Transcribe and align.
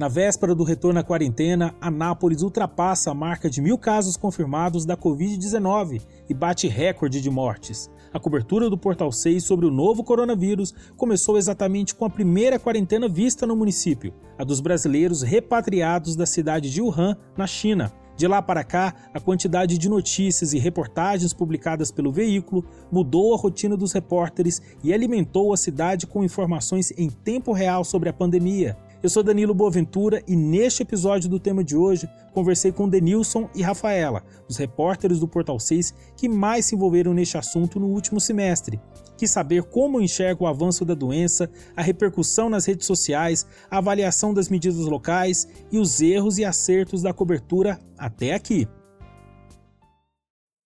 Na 0.00 0.08
véspera 0.08 0.54
do 0.54 0.64
retorno 0.64 0.98
à 0.98 1.04
quarentena, 1.04 1.74
Anápolis 1.78 2.40
ultrapassa 2.40 3.10
a 3.10 3.14
marca 3.14 3.50
de 3.50 3.60
mil 3.60 3.76
casos 3.76 4.16
confirmados 4.16 4.86
da 4.86 4.96
Covid-19 4.96 6.00
e 6.26 6.32
bate 6.32 6.66
recorde 6.66 7.20
de 7.20 7.28
mortes. 7.28 7.90
A 8.10 8.18
cobertura 8.18 8.70
do 8.70 8.78
Portal 8.78 9.12
6 9.12 9.44
sobre 9.44 9.66
o 9.66 9.70
novo 9.70 10.02
coronavírus 10.02 10.72
começou 10.96 11.36
exatamente 11.36 11.94
com 11.94 12.06
a 12.06 12.08
primeira 12.08 12.58
quarentena 12.58 13.10
vista 13.10 13.46
no 13.46 13.54
município, 13.54 14.14
a 14.38 14.42
dos 14.42 14.58
brasileiros 14.58 15.20
repatriados 15.20 16.16
da 16.16 16.24
cidade 16.24 16.70
de 16.70 16.80
Wuhan, 16.80 17.14
na 17.36 17.46
China. 17.46 17.92
De 18.16 18.26
lá 18.26 18.40
para 18.40 18.64
cá, 18.64 18.94
a 19.12 19.20
quantidade 19.20 19.76
de 19.76 19.86
notícias 19.86 20.54
e 20.54 20.58
reportagens 20.58 21.34
publicadas 21.34 21.90
pelo 21.90 22.10
veículo 22.10 22.64
mudou 22.90 23.34
a 23.34 23.36
rotina 23.36 23.76
dos 23.76 23.92
repórteres 23.92 24.62
e 24.82 24.94
alimentou 24.94 25.52
a 25.52 25.58
cidade 25.58 26.06
com 26.06 26.24
informações 26.24 26.90
em 26.96 27.10
tempo 27.10 27.52
real 27.52 27.84
sobre 27.84 28.08
a 28.08 28.14
pandemia. 28.14 28.78
Eu 29.02 29.08
sou 29.08 29.22
Danilo 29.22 29.54
Boaventura 29.54 30.22
e 30.28 30.36
neste 30.36 30.82
episódio 30.82 31.26
do 31.26 31.40
tema 31.40 31.64
de 31.64 31.74
hoje 31.74 32.06
conversei 32.34 32.70
com 32.70 32.86
Denilson 32.86 33.48
e 33.54 33.62
Rafaela, 33.62 34.22
os 34.46 34.58
repórteres 34.58 35.18
do 35.18 35.26
Portal 35.26 35.58
6 35.58 35.94
que 36.14 36.28
mais 36.28 36.66
se 36.66 36.74
envolveram 36.74 37.14
neste 37.14 37.38
assunto 37.38 37.80
no 37.80 37.86
último 37.86 38.20
semestre. 38.20 38.78
Quis 39.16 39.30
saber 39.30 39.62
como 39.62 40.02
enxerga 40.02 40.44
o 40.44 40.46
avanço 40.46 40.84
da 40.84 40.92
doença, 40.92 41.50
a 41.74 41.80
repercussão 41.80 42.50
nas 42.50 42.66
redes 42.66 42.86
sociais, 42.86 43.46
a 43.70 43.78
avaliação 43.78 44.34
das 44.34 44.50
medidas 44.50 44.84
locais 44.84 45.48
e 45.72 45.78
os 45.78 46.02
erros 46.02 46.36
e 46.36 46.44
acertos 46.44 47.00
da 47.00 47.14
cobertura 47.14 47.78
até 47.96 48.34
aqui. 48.34 48.68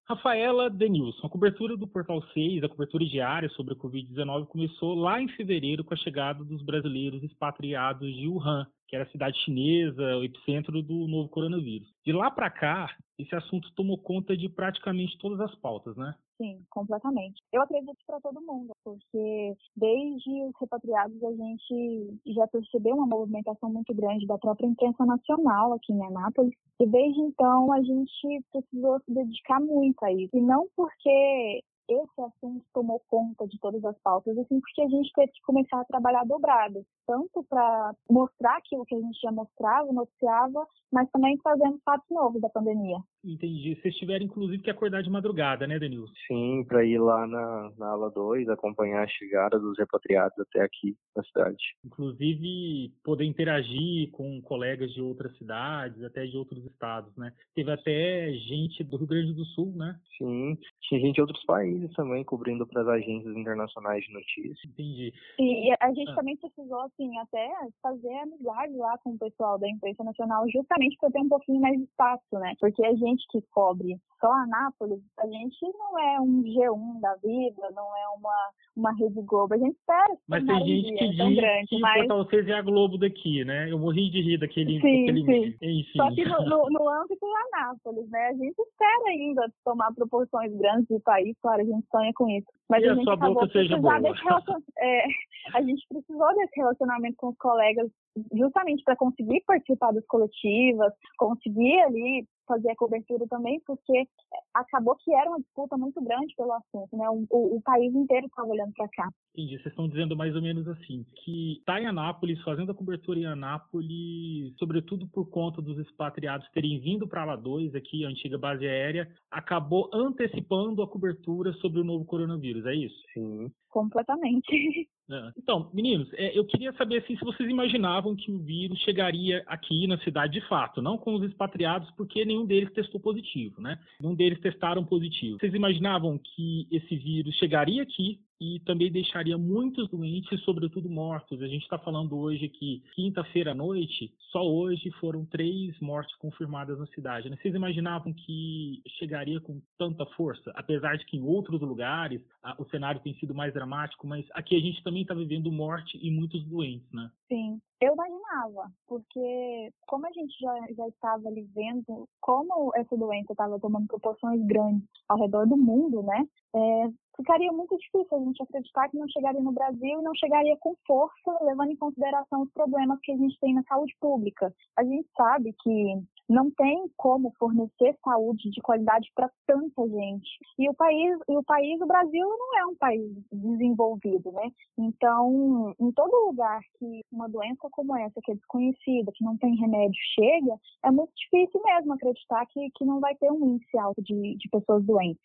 Rafaela 0.07 0.69
Denilson, 0.69 1.27
a 1.27 1.31
cobertura 1.31 1.79
do 1.79 1.87
Portal 1.87 2.23
6, 2.35 2.63
a 2.63 2.69
cobertura 2.69 3.07
diária 3.07 3.49
sobre 3.51 3.73
a 3.73 3.77
Covid-19 3.77 4.47
começou 4.47 4.95
lá 4.95 5.21
em 5.21 5.29
fevereiro 5.29 5.83
com 5.83 5.95
a 5.95 5.97
chegada 5.97 6.45
dos 6.45 6.61
brasileiros 6.63 7.23
expatriados 7.23 8.15
de 8.15 8.29
Wuhan, 8.29 8.67
que 8.89 8.97
era 8.97 9.05
a 9.05 9.11
cidade 9.11 9.39
chinesa, 9.45 10.17
o 10.17 10.25
epicentro 10.25 10.83
do 10.83 11.07
novo 11.09 11.29
coronavírus. 11.29 11.89
De 12.05 12.13
lá 12.13 12.31
para 12.31 12.51
cá, 12.51 12.95
esse 13.19 13.35
assunto 13.35 13.73
tomou 13.75 13.99
conta 13.99 14.37
de 14.37 14.49
praticamente 14.49 15.19
todas 15.19 15.41
as 15.41 15.55
pautas, 15.57 15.97
né? 15.97 16.15
Sim, 16.37 16.65
completamente. 16.69 17.41
Eu 17.53 17.63
acredito 17.63 17.97
para 18.07 18.21
todo 18.21 18.41
mundo, 18.41 18.73
porque 18.85 19.57
desde 19.77 20.43
os 20.43 20.53
repatriados 20.61 21.23
a 21.23 21.33
gente 21.33 22.21
já 22.27 22.47
percebeu 22.49 22.97
uma 22.97 23.07
movimentação 23.07 23.71
muito 23.73 23.95
grande 23.95 24.27
da 24.27 24.37
própria 24.37 24.67
imprensa 24.67 25.07
nacional 25.07 25.73
aqui 25.75 25.93
em 25.93 26.05
Anápolis, 26.05 26.53
e 26.81 26.87
desde 26.87 27.21
então 27.21 27.73
a 27.73 27.81
gente 27.83 28.45
precisou 28.51 28.99
se 29.01 29.15
dedicar 29.15 29.61
muito 29.61 30.05
a 30.05 30.13
isso. 30.13 30.37
E 30.37 30.41
não 30.41 30.67
porque 30.75 31.63
esse 31.89 32.21
assunto 32.21 32.65
tomou 32.73 33.01
conta 33.09 33.47
de 33.47 33.59
todas 33.59 33.85
as 33.85 33.97
pautas, 33.99 34.37
assim, 34.39 34.61
porque 34.61 34.83
a 34.83 34.89
gente 34.89 35.13
teve 35.15 35.33
que 35.33 35.43
começar 35.43 35.81
a 35.81 35.85
trabalhar 35.85 36.25
dobrado, 36.25 36.85
tanto 37.07 37.45
para 37.45 37.95
mostrar 38.11 38.57
aquilo 38.57 38.85
que 38.85 38.95
a 38.95 39.01
gente 39.01 39.21
já 39.21 39.31
mostrava, 39.31 39.93
noticiava, 39.93 40.67
mas 40.91 41.11
também 41.11 41.39
fazendo 41.43 41.79
fatos 41.85 42.09
novos 42.11 42.41
da 42.41 42.49
pandemia. 42.49 42.99
Entendi. 43.25 43.75
Vocês 43.81 43.95
tiveram, 43.97 44.27
inclusive, 44.27 44.63
que 44.63 44.71
acordar 44.71 45.03
de 45.03 45.09
madrugada, 45.09 45.67
né, 45.67 45.79
Denilson? 45.79 46.13
Sim, 46.27 46.65
para 46.69 46.85
ir 46.85 46.99
lá 46.99 47.27
na, 47.27 47.73
na 47.79 47.89
ala 47.93 48.11
2, 48.11 48.49
acompanhar 48.49 49.03
a 49.03 49.09
chegada 49.09 49.59
dos 49.59 49.79
repatriados 49.79 50.39
até 50.39 50.63
aqui 50.63 50.95
na 51.17 51.23
cidade. 51.25 51.63
Inclusive, 51.85 52.93
poder 53.03 53.25
interagir 53.25 54.11
com 54.11 54.43
colegas 54.43 54.93
de 54.93 55.01
outras 55.01 55.37
cidades, 55.39 56.03
até 56.05 56.27
de 56.27 56.37
outros 56.37 56.65
estados, 56.67 57.17
né? 57.17 57.33
Teve 57.55 57.71
até 57.73 58.31
gente 58.33 58.85
do 58.85 58.99
Rio 58.99 59.07
Grande 59.07 59.33
do 59.33 59.45
Sul, 59.47 59.73
né? 59.75 59.99
Sim, 60.19 60.59
tinha 60.83 61.01
gente 61.01 61.15
de 61.15 61.21
outros 61.23 61.43
países 61.45 61.91
também, 61.95 62.23
cobrindo 62.25 62.67
para 62.67 62.83
as 62.83 62.89
agências 62.89 63.35
internacionais 63.35 64.05
de 64.05 64.13
notícias. 64.13 64.59
Entendi. 64.67 65.13
E 65.39 65.75
a 65.81 65.93
gente 65.95 66.11
ah. 66.11 66.15
também 66.15 66.37
precisou, 66.37 66.81
assim, 66.81 67.17
até 67.19 67.49
fazer 67.83 68.15
amizade 68.19 68.77
lá 68.77 68.99
com 68.99 69.11
o 69.11 69.19
pessoal 69.19 69.59
da 69.59 69.69
imprensa 69.69 70.05
nacional, 70.05 70.45
justamente 70.51 70.97
para 70.99 71.11
ter 71.11 71.21
um 71.21 71.29
pouquinho 71.29 71.61
mais 71.61 71.77
de 71.77 71.85
espaço, 71.85 72.39
né? 72.39 72.55
Porque 72.61 72.85
a 72.85 72.95
gente 72.95 73.14
gente 73.15 73.25
que 73.31 73.41
cobre 73.53 73.97
só 74.21 74.33
Anápolis, 74.33 75.01
a 75.19 75.27
gente 75.27 75.59
não 75.79 75.99
é 75.99 76.21
um 76.21 76.43
G1 76.43 77.01
da 77.01 77.15
vida, 77.17 77.71
não 77.75 77.85
é 77.85 78.09
uma, 78.17 78.51
uma 78.75 78.93
Rede 78.93 79.21
Globo. 79.23 79.53
A 79.55 79.59
gente 79.59 79.77
espera 79.77 80.17
Mas 80.27 80.47
tem 80.47 80.67
gente 80.67 80.95
que 80.95 81.09
diz 81.11 81.37
grande, 81.37 81.67
que 81.67 81.79
mas... 81.79 82.31
6 82.31 82.49
é 82.49 82.53
a 82.55 82.63
Globo 82.63 82.97
daqui, 82.97 83.45
né? 83.45 83.71
Eu 83.71 83.79
morri 83.79 84.11
de 84.11 84.23
rir 84.23 84.39
daquele... 84.39 84.81
Sim, 84.81 85.07
daquele... 85.07 85.57
sim. 85.59 85.85
Só 85.97 86.11
que 86.15 86.25
no, 86.25 86.39
no, 86.47 86.71
no 86.71 86.89
âmbito 86.89 87.27
de 87.27 87.59
Anápolis, 87.59 88.09
né? 88.11 88.29
A 88.29 88.33
gente 88.33 88.59
espera 88.59 89.09
ainda 89.09 89.53
tomar 89.63 89.93
proporções 89.95 90.57
grandes 90.57 90.89
do 90.89 91.01
país, 91.01 91.37
claro, 91.43 91.61
a 91.61 91.65
gente 91.65 91.87
sonha 91.91 92.13
com 92.15 92.29
isso. 92.31 92.47
Mas 92.71 92.83
e 92.83 92.89
a, 92.89 92.93
a 92.93 92.95
gente 92.95 93.05
sua 93.05 93.17
boca 93.17 93.47
seja 93.49 93.77
boa. 93.77 93.99
Relacion... 93.99 94.41
É, 94.79 95.05
a 95.53 95.61
gente 95.61 95.87
precisou 95.87 96.35
desse 96.37 96.57
relacionamento 96.57 97.17
com 97.19 97.29
os 97.29 97.37
colegas 97.37 97.91
justamente 98.33 98.83
para 98.85 98.97
conseguir 98.97 99.43
participar 99.47 99.93
das 99.93 100.07
coletivas, 100.07 100.93
conseguir 101.19 101.81
ali 101.81 102.27
fazer 102.47 102.71
a 102.71 102.77
cobertura 102.77 103.27
também, 103.29 103.61
porque 103.67 104.07
acabou 104.53 104.97
que 104.97 105.13
era 105.15 105.29
uma 105.29 105.41
disputa 105.41 105.77
muito 105.77 106.03
grande 106.03 106.35
pelo 106.37 106.53
assunto, 106.53 106.97
né? 106.97 107.09
O, 107.11 107.27
o, 107.31 107.57
o 107.57 107.63
país 107.63 107.95
inteiro 107.95 108.27
estava 108.27 108.49
olhando 108.49 108.73
para 108.75 108.89
cá. 108.89 109.09
Entendi. 109.37 109.57
Vocês 109.57 109.67
estão 109.67 109.89
dizendo 109.89 110.17
mais 110.17 110.35
ou 110.35 110.43
menos 110.43 110.67
assim, 110.69 111.05
que 111.17 111.59
está 111.59 111.81
em 111.81 111.87
Anápolis, 111.87 112.41
fazendo 112.43 112.73
a 112.73 112.75
cobertura 112.75 113.19
em 113.19 113.27
Anápolis, 113.27 114.55
sobretudo 114.59 115.09
por 115.09 115.29
conta 115.29 115.61
dos 115.61 115.79
expatriados 115.79 116.49
terem 116.51 116.79
vindo 116.81 117.09
para 117.09 117.25
La 117.25 117.37
2, 117.37 117.75
aqui, 117.75 118.05
a 118.05 118.09
antiga 118.09 118.39
base 118.39 118.67
aérea, 118.67 119.09
acabou 119.31 119.91
antecipando 119.93 120.83
a 120.83 120.89
cobertura 120.89 121.53
sobre 121.55 121.81
o 121.81 121.85
novo 121.85 122.05
coronavírus, 122.05 122.65
é 122.67 122.75
isso? 122.75 122.97
Sim. 123.13 123.51
Completamente. 123.75 124.89
É. 125.11 125.33
Então, 125.37 125.71
meninos, 125.75 126.09
é, 126.15 126.35
eu 126.35 126.47
queria 126.47 126.73
saber 126.73 126.97
assim, 127.03 127.15
se 127.15 127.23
vocês 127.23 127.47
imaginavam 127.47 128.17
que 128.17 128.33
o 128.33 128.39
vírus 128.39 128.79
chegaria 128.79 129.45
aqui 129.47 129.87
na 129.87 129.99
cidade 129.99 130.33
de 130.33 130.49
fato, 130.49 130.81
não 130.81 130.97
com 130.97 131.15
os 131.15 131.23
expatriados, 131.23 131.91
porque 131.91 132.25
nenhum 132.25 132.47
deles 132.47 132.73
testou 132.73 132.99
positivo, 132.99 133.61
né? 133.61 133.79
Nenhum 134.01 134.15
deles 134.15 134.41
testaram 134.41 134.83
positivo. 134.83 135.39
Vocês 135.39 135.53
imaginavam 135.53 136.19
que 136.19 136.67
esse 136.73 136.97
vírus 136.97 137.35
chegaria 137.35 137.83
aqui, 137.83 138.19
e 138.41 138.61
também 138.61 138.91
deixaria 138.91 139.39
muitos 139.39 139.89
doentes, 139.89 140.43
sobretudo 140.43 140.89
mortos. 140.89 141.41
A 141.41 141.47
gente 141.47 141.63
está 141.63 141.79
falando 141.79 142.19
hoje 142.19 142.49
que 142.49 142.83
quinta-feira 142.95 143.53
à 143.53 143.55
noite, 143.55 144.13
só 144.31 144.43
hoje 144.43 144.91
foram 145.01 145.25
três 145.25 145.79
mortes 145.81 146.15
confirmadas 146.17 146.79
na 146.79 146.87
cidade. 146.89 147.31
Né? 147.31 147.37
Vocês 147.41 147.55
imaginavam 147.55 148.13
que 148.13 148.83
chegaria 148.99 149.41
com 149.41 149.61
tanta 149.79 150.05
força, 150.17 150.53
apesar 150.55 150.97
de 150.97 151.05
que 151.07 151.17
em 151.17 151.23
outros 151.23 151.61
lugares 151.61 152.21
a, 152.43 152.61
o 152.61 152.65
cenário 152.69 153.01
tem 153.01 153.15
sido 153.15 153.35
mais 153.35 153.53
dramático, 153.53 154.07
mas 154.07 154.27
aqui 154.33 154.57
a 154.57 154.61
gente 154.61 154.83
também 154.83 155.03
está 155.03 155.15
vivendo 155.15 155.51
morte 155.53 155.99
e 156.03 156.11
muitos 156.11 156.45
doentes, 156.45 156.91
né? 156.93 157.11
Sim, 157.29 157.61
eu 157.81 157.95
imaginava, 157.95 158.71
porque 158.87 159.71
como 159.87 160.07
a 160.07 160.13
gente 160.13 160.35
já, 160.41 160.55
já 160.77 160.89
estava 160.89 161.29
ali 161.29 161.47
vendo 161.55 162.09
como 162.21 162.73
essa 162.75 162.97
doença 162.97 163.33
estava 163.33 163.59
tomando 163.61 163.87
proporções 163.87 164.45
grandes 164.47 164.89
ao 165.09 165.19
redor 165.19 165.47
do 165.47 165.57
mundo, 165.57 166.03
né? 166.03 166.27
É, 166.55 166.89
ficaria 167.17 167.53
muito 167.53 167.77
difícil 167.77 168.17
a 168.17 168.21
gente 168.21 168.43
acreditar 168.43 168.89
que 168.89 168.99
não 168.99 169.09
chegaria 169.09 169.41
no 169.41 169.53
Brasil 169.53 170.01
e 170.01 170.03
não 170.03 170.15
chegaria 170.15 170.57
com 170.59 170.75
força, 170.87 171.39
levando 171.43 171.71
em 171.71 171.77
consideração 171.77 172.43
os 172.43 172.51
problemas 172.53 172.99
que 173.03 173.13
a 173.13 173.17
gente 173.17 173.39
tem 173.41 173.55
na 173.55 173.63
saúde 173.65 173.95
pública. 174.01 174.53
A 174.77 174.85
gente 174.85 175.09
sabe 175.17 175.55
que 175.63 176.03
não 176.29 176.51
tem 176.51 176.85
como 176.97 177.33
fornecer 177.39 177.97
saúde 178.03 178.51
de 178.51 178.61
qualidade 178.61 179.11
para 179.15 179.31
tanta 179.47 179.87
gente. 179.89 180.29
E 180.59 180.69
o 180.69 180.75
país, 180.75 181.19
e 181.29 181.37
o 181.37 181.43
país, 181.43 181.81
o 181.81 181.87
Brasil 181.87 182.27
não 182.27 182.59
é 182.59 182.67
um 182.67 182.77
país 182.77 183.13
desenvolvido, 183.33 184.33
né? 184.33 184.51
Então, 184.79 185.75
em 185.79 185.93
todo 185.93 186.27
lugar 186.27 186.61
que 186.79 187.01
uma 187.13 187.29
doença 187.29 187.69
como 187.71 187.97
essa, 187.97 188.21
que 188.23 188.33
é 188.33 188.35
desconhecida, 188.35 189.13
que 189.15 189.25
não 189.25 189.37
tem 189.37 189.55
remédio, 189.57 189.99
chega, 190.15 190.55
é 190.85 190.91
muito 190.91 191.13
difícil 191.17 191.61
mesmo 191.63 191.93
acreditar 191.93 192.47
que, 192.47 192.71
que 192.75 192.85
não 192.85 193.01
vai 193.01 193.15
ter 193.17 193.31
um 193.31 193.55
índice 193.55 193.79
alto 193.79 194.03
de, 194.03 194.37
de 194.37 194.49
pessoas 194.49 194.85
doentes. 194.85 195.23